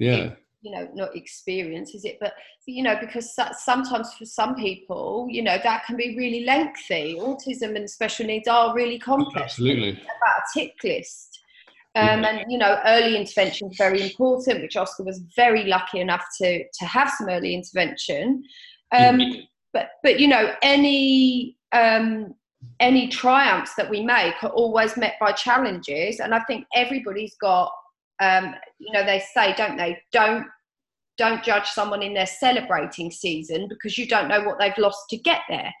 yeah. 0.00 0.30
you 0.62 0.72
know, 0.72 0.88
not 0.94 1.14
experience, 1.14 1.94
is 1.94 2.04
it? 2.04 2.16
But 2.18 2.32
you 2.66 2.82
know, 2.82 2.96
because 2.98 3.36
sometimes 3.58 4.14
for 4.14 4.24
some 4.24 4.56
people, 4.56 5.28
you 5.30 5.42
know, 5.42 5.58
that 5.62 5.84
can 5.84 5.96
be 5.96 6.16
really 6.16 6.44
lengthy. 6.44 7.16
Autism 7.20 7.76
and 7.76 7.88
special 7.88 8.26
needs 8.26 8.48
are 8.48 8.74
really 8.74 8.98
complex. 8.98 9.52
Absolutely. 9.52 9.90
About 9.90 10.00
a 10.38 10.58
tick 10.58 10.74
list 10.82 11.41
um, 11.94 12.24
and 12.24 12.50
you 12.50 12.56
know, 12.56 12.78
early 12.86 13.16
intervention 13.16 13.70
is 13.70 13.76
very 13.76 14.02
important, 14.02 14.62
which 14.62 14.76
Oscar 14.76 15.04
was 15.04 15.20
very 15.36 15.64
lucky 15.64 16.00
enough 16.00 16.24
to 16.40 16.64
to 16.64 16.84
have 16.86 17.10
some 17.10 17.28
early 17.28 17.54
intervention. 17.54 18.42
Um, 18.92 19.20
but 19.72 19.90
but 20.02 20.18
you 20.18 20.28
know, 20.28 20.54
any 20.62 21.56
um, 21.72 22.34
any 22.80 23.08
triumphs 23.08 23.74
that 23.74 23.90
we 23.90 24.02
make 24.02 24.42
are 24.42 24.50
always 24.50 24.96
met 24.96 25.16
by 25.20 25.32
challenges, 25.32 26.20
and 26.20 26.34
I 26.34 26.40
think 26.40 26.66
everybody's 26.74 27.36
got. 27.36 27.70
Um, 28.20 28.54
you 28.78 28.92
know, 28.92 29.04
they 29.04 29.22
say, 29.34 29.52
don't 29.54 29.76
they? 29.76 29.98
Don't 30.12 30.46
don't 31.18 31.44
judge 31.44 31.68
someone 31.68 32.02
in 32.02 32.14
their 32.14 32.26
celebrating 32.26 33.10
season 33.10 33.68
because 33.68 33.98
you 33.98 34.06
don't 34.08 34.28
know 34.28 34.42
what 34.42 34.58
they've 34.58 34.78
lost 34.78 35.04
to 35.10 35.16
get 35.18 35.40
there. 35.48 35.72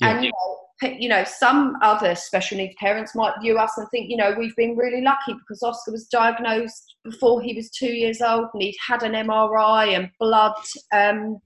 Yeah. 0.00 0.10
And 0.10 0.24
you 0.24 0.30
know, 0.30 0.96
you 0.98 1.08
know, 1.08 1.24
some 1.24 1.76
other 1.82 2.14
special 2.14 2.58
needs 2.58 2.74
parents 2.78 3.14
might 3.14 3.34
view 3.42 3.58
us 3.58 3.72
and 3.76 3.86
think, 3.90 4.08
you 4.08 4.16
know, 4.16 4.34
we've 4.38 4.54
been 4.54 4.76
really 4.76 5.02
lucky 5.02 5.32
because 5.34 5.62
Oscar 5.62 5.90
was 5.90 6.06
diagnosed 6.06 6.94
before 7.04 7.42
he 7.42 7.54
was 7.54 7.70
two 7.70 7.92
years 7.92 8.20
old 8.20 8.46
and 8.54 8.62
he'd 8.62 8.76
had 8.86 9.02
an 9.02 9.12
MRI 9.12 9.96
and 9.96 10.08
blood 10.20 10.54
um, 10.92 11.38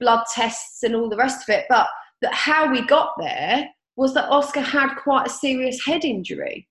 blood 0.00 0.24
tests 0.34 0.82
and 0.82 0.94
all 0.94 1.08
the 1.08 1.16
rest 1.16 1.48
of 1.48 1.54
it. 1.54 1.66
But 1.68 1.86
that 2.22 2.32
how 2.32 2.70
we 2.70 2.82
got 2.86 3.10
there 3.18 3.68
was 3.96 4.14
that 4.14 4.30
Oscar 4.30 4.60
had 4.60 4.94
quite 4.96 5.26
a 5.26 5.30
serious 5.30 5.84
head 5.84 6.04
injury. 6.04 6.66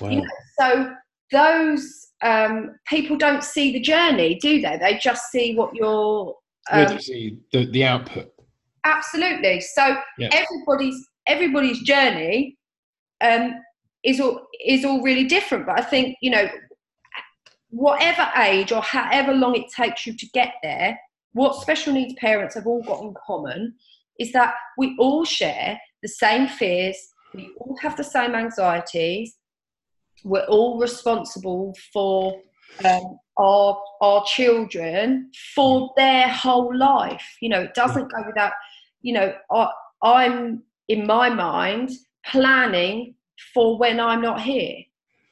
Wow. 0.00 0.10
You 0.10 0.16
know, 0.22 0.28
so 0.58 0.92
those 1.32 2.08
um, 2.22 2.74
people 2.88 3.16
don't 3.16 3.44
see 3.44 3.72
the 3.72 3.80
journey, 3.80 4.38
do 4.40 4.60
they? 4.60 4.78
They 4.80 4.98
just 4.98 5.30
see 5.30 5.54
what 5.54 5.74
you're. 5.74 6.34
Um, 6.70 6.98
see 6.98 7.38
the, 7.52 7.66
the 7.70 7.84
output. 7.84 8.32
Absolutely. 8.84 9.60
So 9.60 9.96
yeah. 10.18 10.30
everybody's 10.32 11.06
everybody's 11.26 11.80
journey 11.80 12.56
um, 13.20 13.54
is 14.04 14.20
all 14.20 14.46
is 14.64 14.84
all 14.84 15.02
really 15.02 15.24
different. 15.24 15.66
But 15.66 15.78
I 15.78 15.82
think 15.82 16.16
you 16.22 16.30
know, 16.30 16.48
whatever 17.70 18.28
age 18.36 18.72
or 18.72 18.82
however 18.82 19.32
long 19.32 19.56
it 19.56 19.66
takes 19.74 20.06
you 20.06 20.16
to 20.16 20.26
get 20.32 20.54
there, 20.62 20.98
what 21.32 21.60
special 21.60 21.92
needs 21.92 22.14
parents 22.14 22.54
have 22.54 22.66
all 22.66 22.82
got 22.82 23.02
in 23.02 23.14
common 23.26 23.74
is 24.18 24.32
that 24.32 24.54
we 24.76 24.96
all 24.98 25.24
share 25.24 25.78
the 26.02 26.08
same 26.08 26.46
fears, 26.46 26.96
we 27.34 27.50
all 27.58 27.76
have 27.80 27.96
the 27.96 28.04
same 28.04 28.34
anxieties, 28.34 29.36
we're 30.24 30.44
all 30.44 30.78
responsible 30.78 31.74
for 31.92 32.40
um, 32.84 33.18
our 33.38 33.82
our 34.00 34.24
children 34.24 35.30
for 35.54 35.92
their 35.96 36.28
whole 36.28 36.76
life. 36.76 37.36
You 37.40 37.50
know, 37.50 37.62
it 37.62 37.74
doesn't 37.74 38.10
go 38.10 38.22
without. 38.26 38.52
You 39.02 39.14
know, 39.14 39.34
I, 39.50 39.70
I'm 40.02 40.62
in 40.88 41.06
my 41.06 41.30
mind, 41.30 41.90
planning 42.26 43.14
for 43.54 43.78
when 43.78 44.00
I'm 44.00 44.20
not 44.20 44.40
here. 44.40 44.76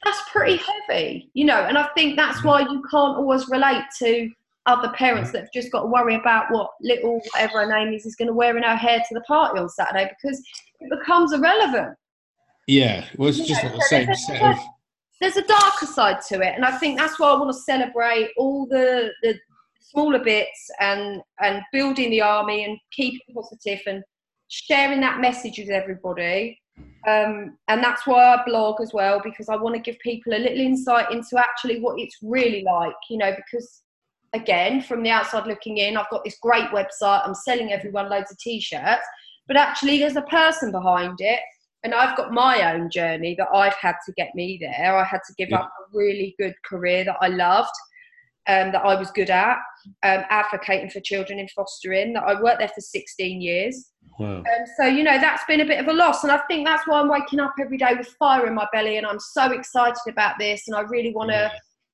That's 0.03 0.21
pretty 0.31 0.57
heavy, 0.57 1.29
you 1.33 1.45
know, 1.45 1.61
and 1.61 1.77
I 1.77 1.89
think 1.95 2.15
that's 2.15 2.37
mm-hmm. 2.39 2.47
why 2.47 2.61
you 2.61 2.81
can't 2.89 3.17
always 3.17 3.49
relate 3.49 3.83
to 3.99 4.29
other 4.65 4.89
parents 4.93 5.31
that 5.31 5.41
have 5.41 5.53
just 5.53 5.71
got 5.71 5.81
to 5.81 5.87
worry 5.87 6.15
about 6.15 6.45
what 6.51 6.69
little 6.81 7.19
whatever 7.31 7.65
her 7.65 7.67
name 7.67 7.93
is 7.93 8.05
is 8.05 8.15
going 8.15 8.27
to 8.27 8.33
wear 8.33 8.55
in 8.55 8.63
her 8.63 8.75
hair 8.75 8.99
to 8.99 9.13
the 9.13 9.21
party 9.21 9.59
on 9.59 9.67
Saturday 9.67 10.09
because 10.09 10.41
it 10.79 10.89
becomes 10.89 11.33
irrelevant. 11.33 11.97
Yeah, 12.67 13.05
well, 13.17 13.29
it's 13.29 13.39
you 13.39 13.45
just 13.45 13.63
know, 13.63 13.71
the 13.71 13.81
same 13.89 14.13
set 14.15 14.41
of. 14.41 14.57
There's 15.19 15.37
a 15.37 15.45
darker 15.45 15.85
side 15.85 16.21
to 16.29 16.35
it, 16.35 16.53
and 16.55 16.63
I 16.63 16.77
think 16.77 16.97
that's 16.97 17.19
why 17.19 17.31
I 17.31 17.37
want 17.37 17.51
to 17.51 17.59
celebrate 17.59 18.29
all 18.37 18.67
the 18.67 19.11
the 19.23 19.37
smaller 19.79 20.23
bits 20.23 20.69
and 20.79 21.21
and 21.41 21.61
building 21.71 22.09
the 22.11 22.21
army 22.21 22.65
and 22.65 22.77
keeping 22.91 23.21
positive 23.33 23.81
and 23.87 24.03
sharing 24.47 25.01
that 25.01 25.19
message 25.19 25.57
with 25.57 25.69
everybody. 25.69 26.59
Um, 27.07 27.57
and 27.67 27.83
that's 27.83 28.05
why 28.07 28.33
I 28.33 28.43
blog 28.45 28.81
as 28.81 28.93
well 28.93 29.21
because 29.23 29.49
I 29.49 29.55
want 29.55 29.75
to 29.75 29.81
give 29.81 29.99
people 29.99 30.33
a 30.33 30.39
little 30.39 30.59
insight 30.59 31.11
into 31.11 31.37
actually 31.37 31.79
what 31.81 31.99
it's 31.99 32.17
really 32.21 32.63
like, 32.63 32.93
you 33.09 33.17
know, 33.17 33.33
because 33.35 33.83
again 34.33 34.81
from 34.81 35.03
the 35.03 35.09
outside 35.09 35.47
looking 35.47 35.77
in 35.77 35.97
i've 35.97 36.09
got 36.09 36.23
this 36.23 36.37
great 36.41 36.69
website 36.69 37.25
i'm 37.25 37.33
selling 37.33 37.71
everyone 37.71 38.09
loads 38.09 38.31
of 38.31 38.37
t-shirts 38.37 39.05
but 39.47 39.57
actually 39.57 39.97
there's 39.97 40.15
a 40.15 40.21
person 40.23 40.71
behind 40.71 41.15
it 41.19 41.39
and 41.83 41.93
i've 41.93 42.15
got 42.15 42.31
my 42.31 42.73
own 42.73 42.89
journey 42.89 43.35
that 43.37 43.47
i've 43.53 43.73
had 43.75 43.95
to 44.05 44.11
get 44.13 44.33
me 44.35 44.57
there 44.61 44.95
i 44.97 45.03
had 45.03 45.21
to 45.25 45.33
give 45.37 45.49
yeah. 45.49 45.59
up 45.59 45.71
a 45.79 45.97
really 45.97 46.35
good 46.37 46.53
career 46.63 47.03
that 47.03 47.17
i 47.21 47.27
loved 47.27 47.71
um, 48.49 48.71
that 48.71 48.81
i 48.83 48.95
was 48.95 49.11
good 49.11 49.29
at 49.29 49.57
um, 50.03 50.23
advocating 50.29 50.89
for 50.89 50.99
children 50.99 51.39
in 51.39 51.47
fostering 51.55 52.13
that 52.13 52.23
i 52.23 52.39
worked 52.41 52.59
there 52.59 52.67
for 52.67 52.81
16 52.81 53.41
years 53.41 53.91
Wow. 54.19 54.39
Um, 54.39 54.43
so 54.77 54.85
you 54.85 55.03
know 55.03 55.17
that's 55.17 55.45
been 55.45 55.61
a 55.61 55.65
bit 55.65 55.79
of 55.79 55.87
a 55.87 55.93
loss, 55.93 56.23
and 56.23 56.31
I 56.31 56.39
think 56.49 56.67
that's 56.67 56.85
why 56.85 56.99
I'm 56.99 57.07
waking 57.07 57.39
up 57.39 57.53
every 57.59 57.77
day 57.77 57.93
with 57.97 58.07
fire 58.19 58.47
in 58.47 58.53
my 58.53 58.67
belly, 58.73 58.97
and 58.97 59.07
I'm 59.07 59.19
so 59.19 59.51
excited 59.51 60.01
about 60.09 60.35
this, 60.37 60.67
and 60.67 60.75
I 60.75 60.81
really 60.81 61.13
want 61.13 61.31
to, 61.31 61.49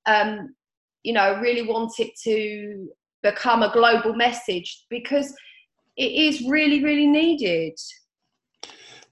yeah. 0.07 0.21
um, 0.21 0.55
you 1.03 1.13
know, 1.13 1.39
really 1.39 1.61
want 1.61 1.99
it 1.99 2.11
to 2.23 2.89
become 3.21 3.61
a 3.61 3.71
global 3.71 4.15
message 4.15 4.85
because 4.89 5.35
it 5.97 6.11
is 6.11 6.41
really, 6.49 6.83
really 6.83 7.05
needed. 7.05 7.77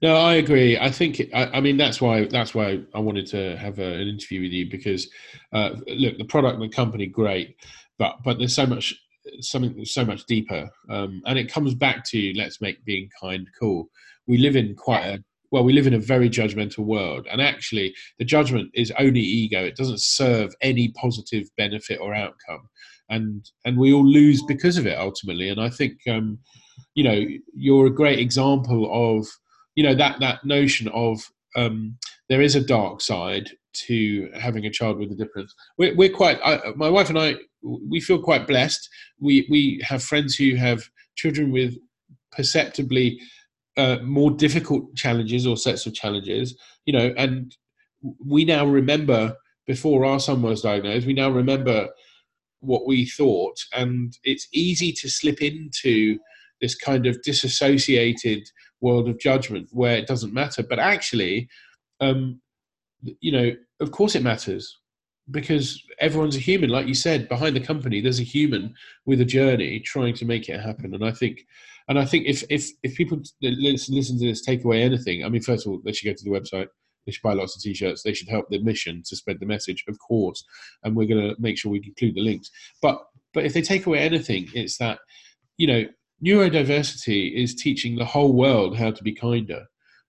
No, 0.04 0.18
I 0.18 0.34
agree. 0.34 0.78
I 0.78 0.92
think 0.92 1.22
I, 1.34 1.46
I, 1.46 1.62
mean 1.62 1.78
that's 1.78 2.02
why 2.02 2.26
that's 2.26 2.54
why 2.54 2.82
I 2.94 3.00
wanted 3.00 3.26
to 3.28 3.56
have 3.56 3.80
a, 3.80 3.94
an 3.94 4.10
interview 4.10 4.42
with 4.42 4.52
you 4.52 4.70
because 4.70 5.10
uh, 5.54 5.70
look, 5.88 6.18
the 6.18 6.26
product 6.26 6.56
and 6.56 6.62
the 6.62 6.76
company 6.76 7.06
great, 7.06 7.56
but 7.98 8.18
but 8.22 8.38
there's 8.38 8.54
so 8.54 8.66
much 8.66 8.94
something 9.39 9.86
so 9.86 10.04
much 10.04 10.26
deeper, 10.26 10.70
um, 10.89 11.22
and 11.26 11.39
it 11.39 11.50
comes 11.50 11.74
back 11.74 12.04
to 12.08 12.34
let's 12.36 12.60
make 12.60 12.84
being 12.84 13.10
kind 13.18 13.48
cool. 13.58 13.88
We 14.28 14.39
live 14.39 14.58
in 14.58 14.76
quite 14.76 15.06
a 15.06 15.24
well, 15.52 15.63
we 15.63 15.72
live 15.72 15.88
in 15.88 15.94
a 15.94 16.00
very 16.00 16.30
judgmental 16.30 16.80
world, 16.80 17.26
and 17.32 17.42
actually, 17.42 17.96
the 18.20 18.26
judgment 18.26 18.72
is 18.74 18.92
only 19.00 19.22
ego. 19.22 19.63
It 19.63 19.78
doesn't 19.78 20.02
serve 20.02 20.54
any 20.60 20.89
positive 20.89 21.48
benefit 21.56 22.02
or 22.02 22.13
outcome, 22.13 22.68
and 23.10 23.50
and 23.63 23.78
we 23.78 23.94
all 23.94 24.06
lose 24.06 24.44
because 24.50 24.76
of 24.76 24.86
it 24.86 24.98
ultimately. 24.98 25.48
And 25.48 25.62
I 25.62 25.70
think, 25.70 25.94
um, 26.10 26.39
you 26.94 27.06
know, 27.06 27.26
you're 27.56 27.88
a 27.88 28.00
great 28.02 28.20
example 28.20 28.89
of 28.92 29.30
you 29.75 29.83
know 29.83 29.95
that 29.95 30.19
that 30.19 30.45
notion 30.45 30.88
of 30.89 31.21
um, 31.55 31.97
there 32.29 32.41
is 32.41 32.55
a 32.55 32.65
dark 32.65 33.01
side 33.01 33.51
to 33.73 34.29
having 34.39 34.65
a 34.65 34.71
child 34.71 34.99
with 34.99 35.12
a 35.12 35.15
difference. 35.15 35.53
We're, 35.77 35.95
we're 35.95 36.09
quite, 36.09 36.39
I, 36.43 36.59
my 36.75 36.89
wife 36.89 37.09
and 37.09 37.19
I, 37.19 37.36
we 37.62 37.99
feel 37.99 38.21
quite 38.21 38.47
blessed. 38.47 38.88
We, 39.19 39.47
we 39.49 39.81
have 39.83 40.03
friends 40.03 40.36
who 40.36 40.55
have 40.55 40.83
children 41.15 41.51
with 41.51 41.77
perceptibly 42.31 43.19
uh, 43.77 43.97
more 44.03 44.31
difficult 44.31 44.95
challenges 44.95 45.47
or 45.47 45.57
sets 45.57 45.86
of 45.86 45.93
challenges, 45.93 46.55
you 46.86 46.93
know, 46.93 47.13
and 47.17 47.55
we 48.23 48.45
now 48.45 48.65
remember 48.65 49.36
before 49.65 50.05
our 50.05 50.19
son 50.19 50.41
was 50.41 50.62
diagnosed, 50.62 51.07
we 51.07 51.13
now 51.13 51.29
remember 51.29 51.88
what 52.59 52.86
we 52.86 53.05
thought, 53.05 53.57
and 53.73 54.17
it's 54.23 54.47
easy 54.53 54.91
to 54.91 55.09
slip 55.09 55.41
into 55.41 56.19
this 56.62 56.75
kind 56.75 57.05
of 57.05 57.21
disassociated 57.23 58.43
world 58.84 59.10
of 59.10 59.17
judgment 59.17 59.69
where 59.72 59.98
it 59.98 60.08
doesn't 60.08 60.34
matter. 60.34 60.62
But 60.62 60.78
actually, 60.78 61.48
um, 62.02 62.41
you 63.02 63.32
know, 63.32 63.52
of 63.80 63.91
course 63.91 64.15
it 64.15 64.24
matters 64.24 64.80
because 65.32 65.82
everyone's 66.00 66.36
a 66.36 66.39
human. 66.39 66.69
Like 66.69 66.88
you 66.88 66.93
said, 66.93 67.30
behind 67.30 67.56
the 67.56 67.62
company, 67.62 68.02
there's 68.02 68.19
a 68.19 68.24
human 68.24 68.76
with 69.06 69.22
a 69.22 69.26
journey 69.26 69.80
trying 69.80 70.13
to 70.15 70.26
make 70.26 70.50
it 70.50 70.60
happen. 70.60 70.93
And 70.93 71.06
I 71.06 71.12
think, 71.12 71.46
and 71.88 71.98
I 71.98 72.06
think 72.06 72.26
if 72.28 72.43
if 72.50 72.69
if 72.84 72.96
people 72.96 73.22
listen, 73.41 73.96
listen 73.96 74.19
to 74.19 74.28
this, 74.28 74.41
take 74.41 74.63
away 74.63 74.82
anything. 74.82 75.24
I 75.24 75.30
mean, 75.30 75.41
first 75.41 75.65
of 75.65 75.72
all, 75.72 75.82
they 75.84 75.93
should 75.93 76.08
go 76.08 76.13
to 76.13 76.24
the 76.24 76.38
website. 76.38 76.67
They 77.06 77.12
should 77.12 77.24
buy 77.24 77.34
lots 77.34 77.56
of 77.56 77.62
t-shirts. 77.62 78.02
They 78.02 78.13
should 78.13 78.30
help 78.30 78.46
the 78.50 78.60
mission 78.60 79.04
to 79.08 79.15
spread 79.15 79.39
the 79.41 79.46
message, 79.46 79.84
of 79.89 79.98
course. 80.00 80.41
And 80.84 80.96
we're 80.96 81.08
going 81.08 81.30
to 81.30 81.36
make 81.38 81.58
sure 81.58 81.69
we 81.69 81.82
include 81.86 82.15
the 82.15 82.22
links. 82.22 82.50
But 82.82 83.00
but 83.34 83.46
if 83.46 83.54
they 83.54 83.62
take 83.62 83.86
away 83.86 84.00
anything, 84.00 84.48
it's 84.54 84.78
that 84.78 85.00
you 85.58 85.67
know 85.67 85.84
neurodiversity 86.23 87.33
is 87.33 87.55
teaching 87.55 87.95
the 87.95 88.05
whole 88.05 88.33
world 88.33 88.77
how 88.77 88.91
to 88.91 89.03
be 89.03 89.13
kinder. 89.13 89.65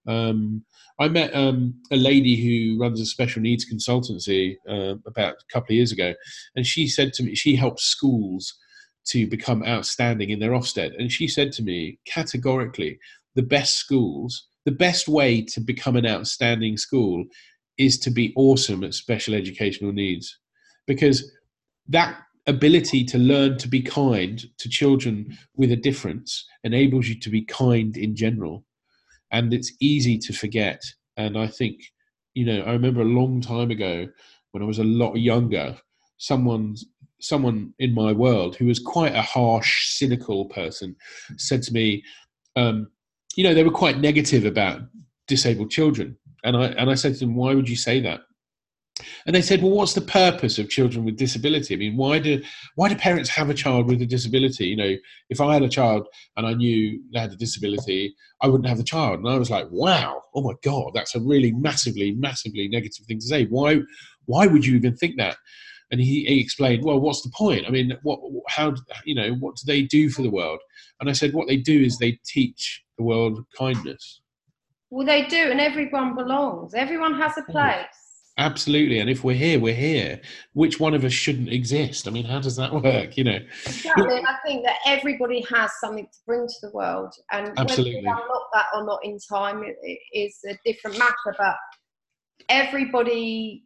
Um, 0.07 0.65
I 1.01 1.09
met 1.09 1.35
um, 1.35 1.75
a 1.91 1.97
lady 1.97 2.37
who 2.37 2.81
runs 2.81 3.01
a 3.01 3.07
special 3.07 3.43
needs 3.43 3.67
consultancy 3.71 4.57
uh, 4.69 4.97
about 5.07 5.35
a 5.35 5.53
couple 5.53 5.73
of 5.73 5.77
years 5.77 5.93
ago, 5.93 6.15
and 6.55 6.67
she 6.67 6.87
said 6.87 7.13
to 7.15 7.23
me 7.23 7.35
she 7.35 7.57
helps 7.57 7.85
schools 7.85 8.55
to 9.07 9.27
become 9.27 9.65
outstanding 9.65 10.31
in 10.31 10.39
their 10.39 10.53
Ofsted, 10.53 10.93
and 10.99 11.11
she 11.11 11.27
said 11.29 11.53
to 11.53 11.63
me 11.63 11.99
categorically, 12.07 12.99
the 13.35 13.43
best 13.43 13.77
schools, 13.77 14.47
the 14.65 14.73
best 14.73 15.09
way 15.09 15.43
to 15.43 15.61
become 15.61 15.97
an 15.97 16.07
outstanding 16.07 16.77
school 16.77 17.25
is 17.77 17.99
to 17.99 18.11
be 18.11 18.33
awesome 18.37 18.85
at 18.85 18.95
special 18.95 19.35
educational 19.35 19.93
needs, 19.93 20.39
because 20.87 21.33
that 21.89 22.17
ability 22.47 23.05
to 23.05 23.19
learn 23.19 23.57
to 23.59 23.69
be 23.69 23.81
kind 23.81 24.45
to 24.59 24.69
children 24.69 25.37
with 25.57 25.73
a 25.73 25.77
difference 25.77 26.47
enables 26.63 27.09
you 27.09 27.19
to 27.19 27.31
be 27.31 27.43
kind 27.43 27.97
in 27.97 28.15
general 28.15 28.65
and 29.35 29.53
it's 29.53 29.73
easy 29.81 30.17
to 30.19 30.33
forget. 30.33 30.83
And 31.17 31.37
I 31.37 31.49
think, 31.49 31.81
you 32.35 32.47
know, 32.47 32.61
I 32.61 32.73
remember 32.73 33.01
a 33.01 33.17
long 33.21 33.41
time 33.41 33.71
ago 33.71 34.07
when 34.53 34.63
I 34.63 34.67
was 34.67 34.79
a 34.79 34.85
lot 34.85 35.15
younger, 35.15 35.77
someone 36.19 36.77
someone 37.21 37.73
in 37.79 37.95
my 37.95 38.13
world 38.13 38.55
who 38.55 38.67
was 38.67 38.79
quite 38.79 39.15
a 39.15 39.23
harsh, 39.23 39.89
cynical 39.97 40.45
person 40.47 40.95
said 41.39 41.63
to 41.63 41.73
me, 41.73 42.03
um, 42.55 42.87
you 43.35 43.43
know, 43.43 43.55
they 43.55 43.65
were 43.65 43.71
quite 43.71 43.99
negative 43.99 44.45
about 44.45 44.83
disabled 45.27 45.71
children. 45.71 46.17
And 46.45 46.57
I 46.57 46.67
and 46.67 46.91
I 46.91 46.95
said 46.95 47.15
to 47.15 47.21
them, 47.21 47.35
why 47.35 47.55
would 47.55 47.69
you 47.69 47.77
say 47.77 48.01
that? 48.01 48.21
And 49.27 49.35
they 49.35 49.43
said, 49.43 49.63
well, 49.63 49.73
what's 49.73 49.95
the 49.95 50.01
purpose 50.01 50.59
of 50.59 50.69
children 50.69 51.05
with 51.05 51.17
disability? 51.17 51.75
I 51.75 51.79
mean, 51.79 51.97
why 51.97 52.19
do 52.19 52.43
why 52.77 52.89
do 52.89 52.97
parents 52.97 53.31
have 53.31 53.51
a 53.51 53.55
child 53.55 53.87
with 53.87 54.03
a 54.03 54.07
disability? 54.07 54.67
You 54.67 54.77
know, 54.77 54.95
if 55.31 55.41
I 55.41 55.55
had 55.55 55.63
a 55.63 55.69
child 55.69 56.07
and 56.37 56.47
I 56.47 56.55
knew 56.55 57.03
they 57.13 57.21
had 57.21 57.33
a 57.33 57.37
disability, 57.37 58.15
I 58.43 58.49
wouldn't 58.49 58.69
have 58.69 58.79
the 58.79 58.85
child. 58.85 59.21
And 59.21 59.29
I 59.29 59.39
was 59.39 59.51
like, 59.51 59.67
wow, 59.71 60.23
oh 60.35 60.43
my 60.43 60.55
god, 60.63 60.93
that's 60.95 61.15
a 61.15 61.21
really 61.21 61.53
massively, 61.53 62.13
massively 62.13 62.69
negative 62.69 63.07
thing 63.07 63.19
to 63.19 63.27
say. 63.27 63.47
Why 63.47 63.81
why 64.27 64.47
would 64.47 64.65
you 64.65 64.77
even 64.77 64.97
think 64.97 65.17
that? 65.19 65.37
And 65.91 66.01
he, 66.01 66.25
he 66.25 66.41
explained, 66.41 66.83
well, 66.85 66.99
what's 66.99 67.23
the 67.23 67.31
point? 67.37 67.67
I 67.67 67.71
mean, 67.71 67.97
what 68.03 68.21
how 68.49 68.75
you 69.05 69.15
know 69.15 69.35
what 69.35 69.57
do 69.57 69.63
they 69.67 69.83
do 69.83 70.11
for 70.11 70.23
the 70.23 70.31
world? 70.31 70.61
And 71.01 71.09
I 71.09 71.13
said, 71.13 71.33
what 71.33 71.49
they 71.49 71.57
do 71.57 71.81
is 71.81 71.99
they 71.99 72.19
teach 72.25 72.83
the 72.97 73.05
world 73.05 73.45
kindness. 73.57 74.21
Well, 74.91 75.07
they 75.07 75.25
do, 75.27 75.51
and 75.51 75.61
everyone 75.61 76.15
belongs. 76.15 76.73
Everyone 76.75 77.15
has 77.15 77.37
a 77.37 77.43
place. 77.51 78.04
Absolutely. 78.37 78.99
And 78.99 79.09
if 79.09 79.23
we're 79.23 79.37
here, 79.37 79.61
we're 79.61 79.75
here. 79.75 80.21
Which 80.55 80.81
one 80.81 80.95
of 80.95 81.05
us 81.05 81.13
shouldn't 81.13 81.51
exist? 81.51 82.09
I 82.09 82.11
mean, 82.11 82.25
how 82.25 82.41
does 82.41 82.57
that 82.57 82.73
work? 82.83 83.17
You 83.17 83.25
know? 83.25 83.39
Exactly. 83.67 84.05
I 84.07 84.37
think 84.45 84.65
that 84.65 84.77
everybody 84.87 85.45
has 85.51 85.71
something 85.81 86.05
to 86.07 86.19
bring 86.27 86.47
to 86.47 86.55
the 86.63 86.71
world. 86.73 87.15
And 87.31 87.53
Absolutely. 87.57 87.97
whether 87.97 88.03
we 88.03 88.23
unlock 88.23 88.49
that 88.53 88.67
or 88.75 88.85
not 88.85 89.05
in 89.05 89.19
time 89.19 89.63
is 90.13 90.39
a 90.49 90.59
different 90.65 90.99
matter. 90.99 91.35
But 91.39 91.55
everybody, 92.49 93.65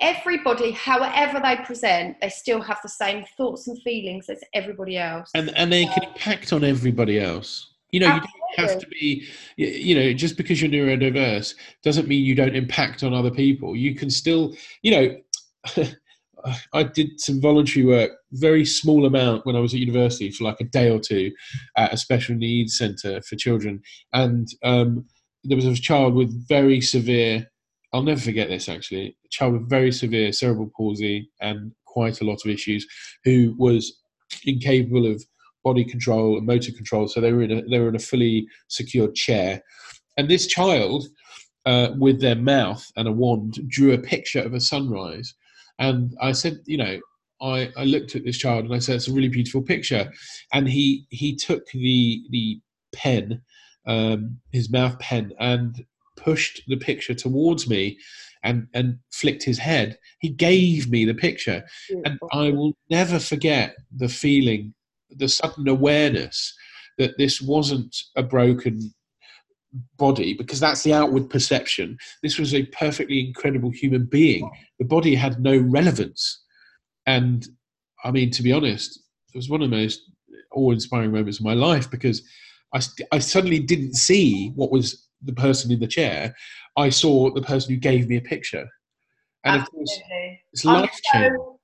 everybody, 0.00 0.70
however 0.70 1.38
they 1.42 1.56
present, 1.64 2.16
they 2.22 2.30
still 2.30 2.62
have 2.62 2.78
the 2.82 2.88
same 2.88 3.24
thoughts 3.36 3.68
and 3.68 3.80
feelings 3.82 4.30
as 4.30 4.40
everybody 4.54 4.96
else. 4.96 5.30
And, 5.34 5.54
and 5.56 5.70
they 5.70 5.84
can 5.84 6.04
impact 6.04 6.54
on 6.54 6.64
everybody 6.64 7.20
else. 7.20 7.68
You 7.90 8.00
know, 8.00 8.14
you 8.14 8.20
don't 8.20 8.41
have 8.56 8.78
to 8.78 8.86
be, 8.88 9.26
you 9.56 9.94
know, 9.94 10.12
just 10.12 10.36
because 10.36 10.60
you're 10.60 10.70
neurodiverse 10.70 11.54
doesn't 11.82 12.08
mean 12.08 12.24
you 12.24 12.34
don't 12.34 12.56
impact 12.56 13.02
on 13.02 13.14
other 13.14 13.30
people. 13.30 13.76
You 13.76 13.94
can 13.94 14.10
still, 14.10 14.54
you 14.82 14.90
know, 14.90 15.84
I 16.72 16.82
did 16.82 17.20
some 17.20 17.40
voluntary 17.40 17.86
work, 17.86 18.10
very 18.32 18.64
small 18.64 19.06
amount 19.06 19.46
when 19.46 19.54
I 19.54 19.60
was 19.60 19.74
at 19.74 19.80
university 19.80 20.30
for 20.30 20.44
like 20.44 20.60
a 20.60 20.64
day 20.64 20.90
or 20.90 20.98
two 20.98 21.30
at 21.76 21.92
a 21.92 21.96
special 21.96 22.34
needs 22.34 22.76
centre 22.76 23.22
for 23.22 23.36
children. 23.36 23.80
And 24.12 24.48
um, 24.64 25.06
there 25.44 25.56
was 25.56 25.66
a 25.66 25.74
child 25.74 26.14
with 26.14 26.48
very 26.48 26.80
severe, 26.80 27.46
I'll 27.92 28.02
never 28.02 28.20
forget 28.20 28.48
this 28.48 28.68
actually, 28.68 29.16
a 29.24 29.28
child 29.30 29.52
with 29.52 29.70
very 29.70 29.92
severe 29.92 30.32
cerebral 30.32 30.70
palsy 30.76 31.30
and 31.40 31.72
quite 31.86 32.20
a 32.20 32.24
lot 32.24 32.40
of 32.44 32.50
issues 32.50 32.86
who 33.24 33.54
was 33.58 34.00
incapable 34.44 35.06
of 35.06 35.22
body 35.64 35.84
control 35.84 36.36
and 36.36 36.46
motor 36.46 36.72
control. 36.72 37.08
So 37.08 37.20
they 37.20 37.32
were 37.32 37.42
in 37.42 37.52
a 37.52 37.62
they 37.62 37.78
were 37.78 37.88
in 37.88 37.96
a 37.96 38.00
fully 38.00 38.46
secured 38.68 39.14
chair, 39.14 39.62
and 40.16 40.28
this 40.28 40.46
child, 40.46 41.06
uh, 41.66 41.90
with 41.98 42.20
their 42.20 42.36
mouth 42.36 42.84
and 42.96 43.08
a 43.08 43.12
wand, 43.12 43.58
drew 43.68 43.92
a 43.92 43.98
picture 43.98 44.42
of 44.42 44.54
a 44.54 44.60
sunrise. 44.60 45.34
And 45.78 46.16
I 46.20 46.32
said, 46.32 46.58
you 46.66 46.76
know, 46.76 47.00
I, 47.40 47.70
I 47.76 47.84
looked 47.84 48.14
at 48.14 48.24
this 48.24 48.38
child 48.38 48.64
and 48.64 48.74
I 48.74 48.78
said, 48.78 48.96
it's 48.96 49.08
a 49.08 49.12
really 49.12 49.28
beautiful 49.28 49.62
picture. 49.62 50.12
And 50.52 50.68
he 50.68 51.06
he 51.10 51.34
took 51.34 51.66
the 51.72 52.22
the 52.30 52.60
pen, 52.94 53.42
um, 53.86 54.38
his 54.52 54.70
mouth 54.70 54.98
pen, 54.98 55.32
and 55.40 55.84
pushed 56.16 56.62
the 56.68 56.76
picture 56.76 57.14
towards 57.14 57.68
me 57.68 57.98
and 58.44 58.66
and 58.74 58.98
flicked 59.10 59.42
his 59.42 59.58
head 59.58 59.96
he 60.20 60.28
gave 60.28 60.90
me 60.90 61.04
the 61.04 61.14
picture 61.14 61.64
and 62.04 62.18
i 62.32 62.50
will 62.50 62.74
never 62.90 63.18
forget 63.18 63.74
the 63.96 64.08
feeling 64.08 64.74
the 65.18 65.28
sudden 65.28 65.68
awareness 65.68 66.54
that 66.98 67.16
this 67.18 67.40
wasn't 67.40 67.96
a 68.16 68.22
broken 68.22 68.92
body 69.96 70.34
because 70.34 70.60
that's 70.60 70.82
the 70.82 70.92
outward 70.92 71.30
perception. 71.30 71.96
This 72.22 72.38
was 72.38 72.54
a 72.54 72.66
perfectly 72.66 73.26
incredible 73.26 73.70
human 73.70 74.04
being. 74.04 74.50
The 74.78 74.84
body 74.84 75.14
had 75.14 75.40
no 75.40 75.56
relevance. 75.56 76.42
And 77.06 77.46
I 78.04 78.10
mean, 78.10 78.30
to 78.32 78.42
be 78.42 78.52
honest, 78.52 79.00
it 79.32 79.36
was 79.36 79.48
one 79.48 79.62
of 79.62 79.70
the 79.70 79.76
most 79.76 80.02
awe-inspiring 80.52 81.12
moments 81.12 81.38
of 81.38 81.44
my 81.44 81.54
life 81.54 81.90
because 81.90 82.22
I, 82.74 82.80
I 83.12 83.18
suddenly 83.18 83.58
didn't 83.60 83.94
see 83.94 84.50
what 84.54 84.70
was 84.70 85.08
the 85.22 85.32
person 85.32 85.70
in 85.72 85.80
the 85.80 85.86
chair. 85.86 86.34
I 86.76 86.88
saw 86.90 87.32
the 87.32 87.42
person 87.42 87.72
who 87.72 87.80
gave 87.80 88.08
me 88.08 88.16
a 88.16 88.20
picture, 88.20 88.66
and 89.44 89.60
of 89.62 89.70
course, 89.70 90.00
it's 90.52 90.64
life 90.64 90.98
changing. 91.12 91.36
so- 91.36 91.60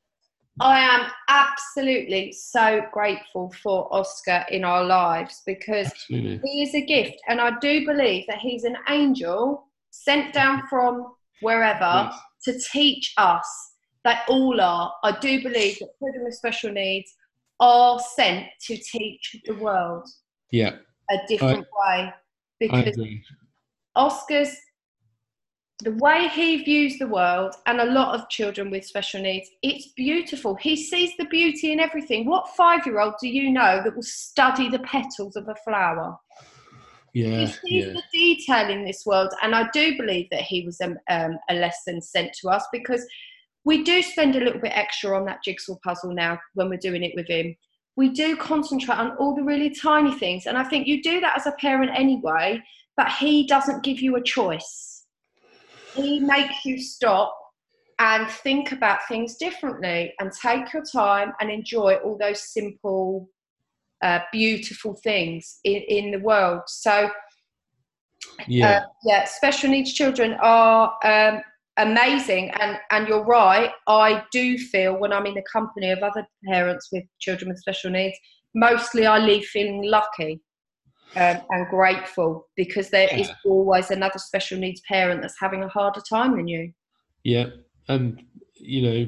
I 0.61 0.81
am 0.81 1.11
absolutely 1.29 2.33
so 2.33 2.83
grateful 2.93 3.53
for 3.63 3.93
Oscar 3.95 4.45
in 4.51 4.65
our 4.65 4.85
lives 4.85 5.43
because 5.47 5.87
Absolutely, 5.87 6.41
he 6.45 6.63
is 6.63 6.75
a 6.75 6.85
gift, 6.85 7.17
and 7.29 7.41
I 7.41 7.59
do 7.61 7.87
believe 7.87 8.25
that 8.29 8.39
he's 8.39 8.65
an 8.65 8.77
angel 8.89 9.67
sent 9.91 10.35
down 10.35 10.63
from 10.69 11.15
wherever 11.41 12.11
Yes. 12.11 12.21
to 12.45 12.71
teach 12.73 13.13
us. 13.17 13.73
They 14.05 14.17
all 14.29 14.61
are. 14.61 14.93
I 15.03 15.13
do 15.19 15.43
believe 15.43 15.79
that 15.79 15.99
children 15.99 16.25
with 16.25 16.35
special 16.35 16.73
needs 16.73 17.15
are 17.61 17.99
sent 17.99 18.47
to 18.63 18.77
teach 18.77 19.37
the 19.45 19.55
world 19.55 20.09
yeah, 20.51 20.77
a 21.11 21.17
different 21.29 21.67
way 21.79 22.13
because. 22.59 22.97
Oscar's 23.97 24.57
the 25.85 25.93
way 25.93 26.29
he 26.29 26.63
views 26.65 26.99
the 26.99 27.07
world 27.07 27.55
and 27.67 27.81
a 27.81 27.85
lot 27.85 28.19
of 28.19 28.29
children 28.29 28.71
with 28.71 28.85
special 28.85 29.23
needs, 29.23 29.49
it's 29.63 29.89
beautiful. 29.93 30.57
He 30.57 30.75
sees 30.75 31.13
the 31.17 31.27
beauty 31.27 31.73
in 31.73 31.79
everything. 31.79 32.27
What 32.27 32.49
five 32.57 32.85
year 32.85 33.01
old 33.01 33.15
do 33.21 33.29
you 33.29 33.53
know 33.53 33.81
that 33.85 33.95
will 33.95 34.03
study 34.03 34.69
the 34.69 34.81
petals 34.81 35.37
of 35.37 35.49
a 35.49 35.55
flower? 35.65 36.17
Yeah, 37.15 37.41
He 37.41 37.47
sees 37.47 37.61
yeah, 37.87 37.93
the 37.93 38.03
detail 38.13 38.71
in 38.71 38.85
this 38.85 39.05
world, 39.07 39.33
and 39.43 39.55
I 39.55 39.69
do 39.73 39.97
believe 39.97 40.27
that 40.31 40.43
he 40.43 40.65
was 40.65 40.81
um, 40.81 40.99
um, 41.09 41.39
a 41.49 41.55
lesson 41.55 42.03
sent 42.03 42.33
to 42.43 42.49
us 42.49 42.67
because 42.73 43.05
we 43.65 43.83
do 43.83 44.03
spend 44.03 44.35
a 44.35 44.41
little 44.41 44.61
bit 44.61 44.73
extra 44.75 45.17
on 45.17 45.25
that 45.27 45.43
jigsaw 45.45 45.77
puzzle 45.85 46.13
now 46.13 46.39
when 46.55 46.69
we're 46.69 46.79
doing 46.79 47.05
it 47.05 47.13
with 47.15 47.29
him. 47.29 47.57
We 47.97 48.11
do 48.11 48.37
concentrate 48.37 48.99
on 48.99 49.17
all 49.17 49.35
the 49.35 49.43
really 49.43 49.71
tiny 49.71 50.15
things, 50.15 50.47
and 50.47 50.59
I 50.59 50.65
think 50.65 50.87
you 50.87 51.03
do 51.03 51.21
that 51.21 51.37
as 51.37 51.47
a 51.47 51.53
parent 51.53 51.93
anyway, 51.95 52.63
but 52.97 53.11
he 53.13 53.47
doesn't 53.47 53.85
give 53.85 54.01
you 54.01 54.17
a 54.17 54.23
choice. 54.23 54.98
He 55.95 56.21
makes 56.21 56.65
you 56.65 56.79
stop 56.79 57.35
and 57.99 58.29
think 58.29 58.73
about 58.73 59.01
things 59.09 59.37
differently 59.37 60.15
and 60.21 60.31
take 60.33 60.73
your 60.73 60.85
time 60.85 61.33
and 61.41 61.51
enjoy 61.51 61.95
all 61.97 62.17
those 62.17 62.53
simple, 62.53 63.29
uh, 64.03 64.21
beautiful 64.33 64.95
things 65.03 65.59
in, 65.65 65.83
in 65.89 66.11
the 66.13 66.21
world. 66.21 66.63
So, 66.69 67.11
yeah. 68.47 68.69
uh, 68.69 68.87
yeah, 69.05 69.25
special 69.25 69.71
needs 69.71 69.93
children 69.93 70.37
are 70.41 70.95
um, 71.05 71.43
amazing, 71.77 72.51
and 72.61 72.79
and 72.91 73.09
you're 73.09 73.25
right. 73.25 73.71
I 73.89 74.23
do 74.31 74.59
feel 74.59 74.99
when 74.99 75.13
I'm 75.13 75.27
in 75.27 75.35
the 75.35 75.45
company 75.53 75.91
of 75.91 75.99
other 76.01 76.27
parents 76.47 76.91
with 76.93 77.05
children 77.19 77.49
with 77.49 77.59
special 77.59 77.91
needs, 77.91 78.17
mostly 78.55 79.07
I 79.07 79.19
leave 79.19 79.45
feeling 79.47 79.83
lucky 79.85 80.41
um, 81.17 81.41
and 81.51 81.67
grateful 81.69 82.49
because 82.57 82.91
there 82.91 83.09
is 83.17 83.29
Yeah. 83.29 83.35
always 83.47 83.91
another 83.91 84.19
special 84.19 84.59
needs 84.59 84.81
parent 84.89 85.23
that's 85.23 85.39
having 85.41 85.63
a 85.63 85.69
harder 85.69 86.01
time 86.09 86.37
than 86.37 86.49
you. 86.49 86.73
Yeah, 87.25 87.47
and 87.89 88.23
you 88.55 88.83
know, 88.83 89.07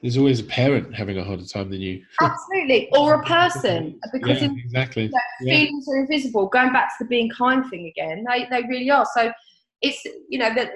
there's 0.00 0.16
always 0.16 0.40
a 0.40 0.44
parent 0.44 0.94
having 0.94 1.18
a 1.18 1.24
harder 1.24 1.44
time 1.44 1.70
than 1.70 1.80
you. 1.80 2.04
Absolutely, 2.20 2.88
or 2.92 3.14
a 3.14 3.22
person 3.24 4.00
because 4.12 4.42
yeah, 4.42 4.48
in 4.48 4.60
exactly. 4.64 5.08
that 5.08 5.22
Yeah. 5.42 5.58
feelings 5.58 5.88
are 5.88 5.98
invisible. 5.98 6.48
Going 6.48 6.72
back 6.72 6.88
to 6.88 7.04
the 7.04 7.08
being 7.08 7.30
kind 7.30 7.68
thing 7.68 7.86
again, 7.86 8.24
they, 8.28 8.46
they 8.50 8.66
really 8.68 8.90
are. 8.90 9.06
So 9.14 9.32
it's 9.82 10.02
you 10.28 10.38
know 10.38 10.54
the 10.54 10.68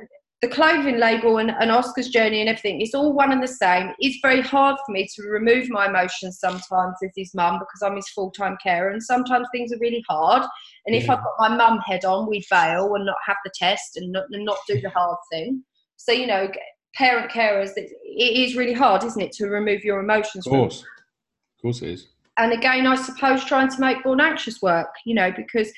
the 0.42 0.48
clothing 0.48 0.98
label 0.98 1.37
and, 1.37 1.50
and 1.50 1.70
Oscar's 1.70 2.09
journey 2.09 2.40
and 2.40 2.48
everything. 2.48 2.81
It's 2.81 2.94
all 2.94 3.12
one 3.12 3.31
and 3.31 3.42
the 3.42 3.46
same. 3.48 3.90
It's 3.98 4.18
very 4.22 4.40
hard 4.40 4.76
for 4.87 4.92
me 4.92 5.07
to 5.14 5.22
remove 5.29 5.68
my 5.68 5.87
emotions 5.87 6.38
sometimes 6.40 6.94
as 7.05 7.11
his 7.14 7.35
mum 7.35 7.59
because 7.59 7.83
I'm 7.83 7.96
his 7.96 8.09
full 8.09 8.31
time 8.31 8.57
carer, 8.62 8.90
and 8.90 9.03
sometimes 9.03 9.46
things 9.53 9.70
are 9.72 9.79
really 9.81 10.03
hard. 10.09 10.42
And 10.87 10.96
if 10.96 11.05
Yeah. 11.05 11.14
I've 11.14 11.24
got 11.24 11.50
my 11.50 11.57
mum 11.57 11.79
head 11.81 12.05
on, 12.07 12.29
we 12.29 12.40
fail 12.42 12.94
and 12.94 13.05
not 13.05 13.18
have 13.26 13.37
the 13.44 13.53
test 13.55 13.96
and 13.96 14.12
not, 14.12 14.24
and 14.31 14.44
not 14.44 14.57
do 14.66 14.81
the 14.81 14.90
hard 14.90 15.18
thing. 15.31 15.62
So 15.96 16.12
you 16.12 16.26
know, 16.26 16.50
parent 16.94 17.31
carers, 17.31 17.72
it, 17.76 17.90
it 18.03 18.48
is 18.48 18.57
really 18.57 18.72
hard, 18.72 19.05
isn't 19.05 19.20
it, 19.20 19.33
to 19.33 19.46
remove 19.46 19.85
your 19.85 20.00
emotions 20.00 20.46
Of 20.46 20.53
from 20.53 20.61
course, 20.61 20.81
of 20.81 21.62
course 21.62 21.83
it 21.83 21.90
is. 21.90 22.07
and 22.38 22.53
again, 22.55 22.87
I 22.87 22.94
suppose 22.94 23.44
trying 23.44 23.68
to 23.68 23.81
make 23.81 24.03
born 24.03 24.20
anxious 24.20 24.62
work, 24.62 24.88
you 25.05 25.14
know, 25.14 25.31
because 25.37 25.70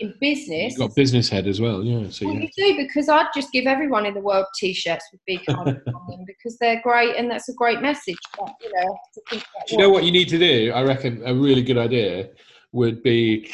in 0.00 0.14
business, 0.20 0.72
You've 0.72 0.88
got 0.88 0.94
business 0.94 1.28
head 1.28 1.46
as 1.46 1.60
well, 1.60 1.82
yeah. 1.82 2.08
So 2.10 2.26
well, 2.26 2.36
yeah, 2.36 2.42
you 2.56 2.74
do 2.74 2.76
because 2.76 3.08
I'd 3.08 3.28
just 3.34 3.52
give 3.52 3.66
everyone 3.66 4.06
in 4.06 4.14
the 4.14 4.20
world 4.20 4.46
t-shirts 4.56 5.04
with 5.12 5.20
big 5.26 5.40
on 5.48 5.64
them 5.64 6.24
because 6.26 6.58
they're 6.58 6.80
great 6.82 7.16
and 7.16 7.30
that's 7.30 7.48
a 7.48 7.54
great 7.54 7.80
message. 7.80 8.18
But 8.38 8.50
you 8.60 8.72
know, 8.72 8.96
to 9.14 9.20
think 9.30 9.42
about 9.42 9.66
Do 9.68 9.74
you 9.74 9.78
know 9.78 9.90
what 9.90 10.04
you 10.04 10.12
need 10.12 10.28
to 10.28 10.38
do? 10.38 10.72
I 10.74 10.82
reckon 10.82 11.22
a 11.24 11.34
really 11.34 11.62
good 11.62 11.78
idea 11.78 12.30
would 12.72 13.02
be 13.02 13.50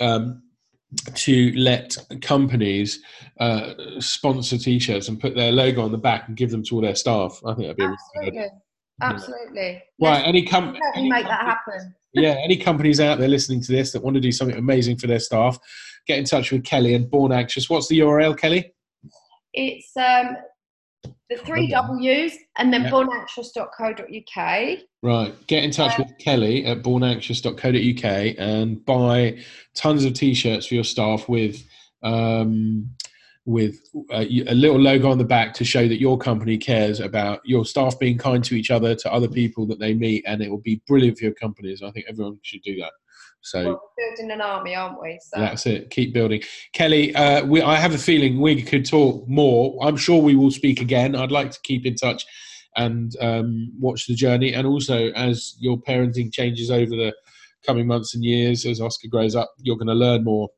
um, 0.00 0.42
to 1.14 1.52
let 1.56 1.96
companies 2.22 3.00
uh, 3.40 3.74
sponsor 4.00 4.58
T-shirts 4.58 5.08
and 5.08 5.20
put 5.20 5.34
their 5.34 5.52
logo 5.52 5.82
on 5.82 5.92
the 5.92 5.98
back 5.98 6.28
and 6.28 6.36
give 6.36 6.50
them 6.50 6.62
to 6.64 6.76
all 6.76 6.80
their 6.80 6.94
staff. 6.94 7.40
I 7.44 7.54
think 7.54 7.68
that'd 7.68 7.76
be 7.76 7.84
a 7.84 7.88
really 7.88 7.96
good 8.14 8.28
idea. 8.28 8.50
Absolutely. 9.02 9.82
Right, 10.00 10.22
any 10.26 10.44
com- 10.44 10.72
Let's 10.72 10.78
help 10.84 10.96
me 10.96 11.00
any 11.02 11.10
make 11.10 11.24
that 11.26 11.40
company- 11.40 11.50
happen. 11.76 11.94
yeah, 12.14 12.36
any 12.42 12.56
companies 12.56 13.00
out 13.00 13.18
there 13.18 13.28
listening 13.28 13.62
to 13.62 13.72
this 13.72 13.92
that 13.92 14.02
want 14.02 14.14
to 14.14 14.20
do 14.20 14.32
something 14.32 14.56
amazing 14.56 14.96
for 14.98 15.06
their 15.06 15.20
staff, 15.20 15.58
get 16.06 16.18
in 16.18 16.24
touch 16.24 16.50
with 16.52 16.64
Kelly 16.64 16.94
and 16.94 17.10
Born 17.10 17.32
Anxious. 17.32 17.68
What's 17.68 17.88
the 17.88 17.98
URL, 18.00 18.36
Kelly? 18.36 18.72
It's 19.54 19.90
um, 19.96 20.36
the 21.30 21.36
three 21.38 21.68
W's 21.68 22.32
and 22.58 22.72
then 22.72 22.84
Yeah. 22.84 22.90
bornanxious.co.uk. 22.90 24.78
Right, 25.02 25.46
get 25.46 25.64
in 25.64 25.70
touch 25.70 25.96
with 25.98 26.16
Kelly 26.18 26.64
at 26.66 26.82
bornanxious.co.uk 26.82 28.34
and 28.38 28.84
buy 28.84 29.38
tons 29.74 30.04
of 30.04 30.14
t-shirts 30.14 30.66
for 30.66 30.74
your 30.74 30.84
staff 30.84 31.28
with 31.28 31.62
um, 32.02 32.90
with 33.48 33.80
a, 34.10 34.24
a 34.46 34.52
little 34.52 34.78
logo 34.78 35.10
on 35.10 35.16
the 35.16 35.24
back 35.24 35.54
to 35.54 35.64
show 35.64 35.88
that 35.88 35.98
your 35.98 36.18
company 36.18 36.58
cares 36.58 37.00
about 37.00 37.40
your 37.46 37.64
staff 37.64 37.98
being 37.98 38.18
kind 38.18 38.44
to 38.44 38.54
each 38.54 38.70
other, 38.70 38.94
to 38.94 39.10
other 39.10 39.26
people 39.26 39.66
that 39.66 39.78
they 39.78 39.94
meet, 39.94 40.22
and 40.26 40.42
it 40.42 40.50
will 40.50 40.60
be 40.60 40.82
brilliant 40.86 41.16
for 41.16 41.24
your 41.24 41.32
companies. 41.32 41.82
I 41.82 41.90
think 41.90 42.04
everyone 42.10 42.38
should 42.42 42.60
do 42.60 42.76
that. 42.76 42.90
So. 43.40 43.64
Well, 43.64 43.92
we're 43.96 44.10
building 44.10 44.32
an 44.32 44.42
army, 44.42 44.74
aren't 44.74 45.00
we? 45.00 45.18
So 45.22 45.40
That's 45.40 45.64
it. 45.64 45.88
Keep 45.88 46.12
building, 46.12 46.42
Kelly. 46.74 47.14
Uh, 47.14 47.46
we, 47.46 47.62
I 47.62 47.76
have 47.76 47.94
a 47.94 47.98
feeling 47.98 48.38
we 48.38 48.60
could 48.60 48.84
talk 48.84 49.26
more. 49.26 49.78
I'm 49.82 49.96
sure 49.96 50.20
we 50.20 50.36
will 50.36 50.50
speak 50.50 50.82
again. 50.82 51.16
I'd 51.16 51.32
like 51.32 51.50
to 51.52 51.60
keep 51.62 51.86
in 51.86 51.94
touch 51.94 52.26
and 52.76 53.16
um, 53.22 53.72
watch 53.80 54.06
the 54.06 54.14
journey. 54.14 54.52
And 54.52 54.66
also, 54.66 55.08
as 55.12 55.56
your 55.58 55.78
parenting 55.78 56.30
changes 56.30 56.70
over 56.70 56.90
the 56.90 57.14
coming 57.64 57.86
months 57.86 58.14
and 58.14 58.22
years, 58.22 58.66
as 58.66 58.78
Oscar 58.78 59.08
grows 59.08 59.34
up, 59.34 59.50
you're 59.62 59.78
going 59.78 59.88
to 59.88 59.94
learn 59.94 60.24
more. 60.24 60.50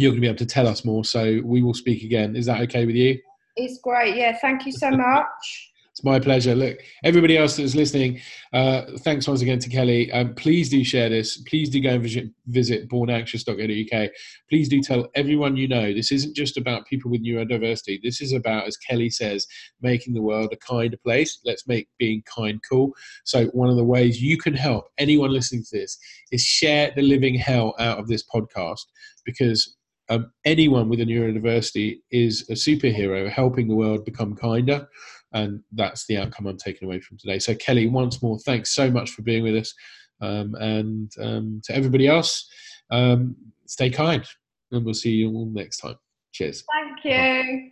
You're 0.00 0.12
going 0.12 0.22
to 0.22 0.26
be 0.26 0.28
able 0.28 0.38
to 0.38 0.46
tell 0.46 0.66
us 0.66 0.84
more. 0.84 1.04
So 1.04 1.40
we 1.44 1.62
will 1.62 1.74
speak 1.74 2.02
again. 2.02 2.36
Is 2.36 2.46
that 2.46 2.60
okay 2.62 2.86
with 2.86 2.96
you? 2.96 3.18
it's 3.56 3.78
great. 3.78 4.16
Yeah, 4.16 4.36
thank 4.40 4.66
you 4.66 4.72
so 4.72 4.90
much. 5.08 5.66
It's 5.92 6.04
my 6.04 6.20
pleasure. 6.20 6.54
Look, 6.54 6.78
everybody 7.02 7.36
else 7.36 7.56
that's 7.56 7.74
listening, 7.74 8.20
uh, 8.52 8.82
thanks 9.00 9.26
once 9.26 9.42
again 9.42 9.58
to 9.58 9.68
Kelly. 9.68 10.10
Um, 10.12 10.34
please 10.34 10.68
do 10.68 10.84
share 10.84 11.08
this. 11.08 11.38
Please 11.38 11.68
do 11.68 11.80
go 11.80 11.90
and 11.90 12.02
visit, 12.02 12.28
visit 12.46 12.88
bornanxious.co.uk. 12.88 14.10
Please 14.48 14.68
do 14.68 14.80
tell 14.80 15.08
everyone 15.16 15.56
you 15.56 15.66
know. 15.66 15.92
This 15.92 16.12
isn't 16.12 16.36
just 16.36 16.56
about 16.56 16.86
people 16.86 17.10
with 17.10 17.24
neurodiversity. 17.24 18.00
This 18.04 18.20
is 18.20 18.32
about, 18.32 18.68
as 18.68 18.76
Kelly 18.76 19.10
says, 19.10 19.48
making 19.82 20.14
the 20.14 20.22
world 20.22 20.52
a 20.52 20.56
kinder 20.56 20.96
place. 20.96 21.40
Let's 21.44 21.66
make 21.66 21.88
being 21.98 22.22
kind 22.22 22.60
cool. 22.70 22.92
So, 23.24 23.46
one 23.46 23.68
of 23.68 23.76
the 23.76 23.84
ways 23.84 24.22
you 24.22 24.38
can 24.38 24.54
help 24.54 24.84
anyone 24.96 25.32
listening 25.32 25.64
to 25.70 25.78
this 25.78 25.98
is 26.30 26.40
share 26.40 26.92
the 26.94 27.02
living 27.02 27.34
hell 27.34 27.74
out 27.80 27.98
of 27.98 28.06
this 28.06 28.24
podcast 28.32 28.86
because 29.24 29.76
um, 30.10 30.30
anyone 30.44 30.88
with 30.88 31.00
a 31.00 31.04
neurodiversity 31.04 32.00
is 32.10 32.42
a 32.50 32.54
superhero 32.54 33.30
helping 33.30 33.68
the 33.68 33.74
world 33.74 34.04
become 34.04 34.36
kinder 34.36 34.86
and 35.32 35.62
that's 35.72 36.06
the 36.06 36.16
outcome 36.16 36.46
I'm 36.46 36.56
taking 36.56 36.86
away 36.86 37.00
from 37.00 37.18
today. 37.18 37.38
So, 37.38 37.54
Kelly, 37.54 37.86
once 37.86 38.22
more, 38.22 38.38
thanks 38.40 38.74
so 38.74 38.90
much 38.90 39.10
for 39.10 39.22
being 39.22 39.42
with 39.42 39.56
us, 39.56 39.74
um, 40.20 40.54
and 40.56 41.10
um, 41.20 41.60
to 41.64 41.74
everybody 41.74 42.08
else, 42.08 42.48
um, 42.90 43.36
stay 43.66 43.90
kind, 43.90 44.24
and 44.72 44.84
we'll 44.84 44.94
see 44.94 45.12
you 45.12 45.32
all 45.32 45.46
next 45.46 45.78
time. 45.78 45.96
Cheers. 46.32 46.64
Thank 46.72 47.04
you. 47.04 47.70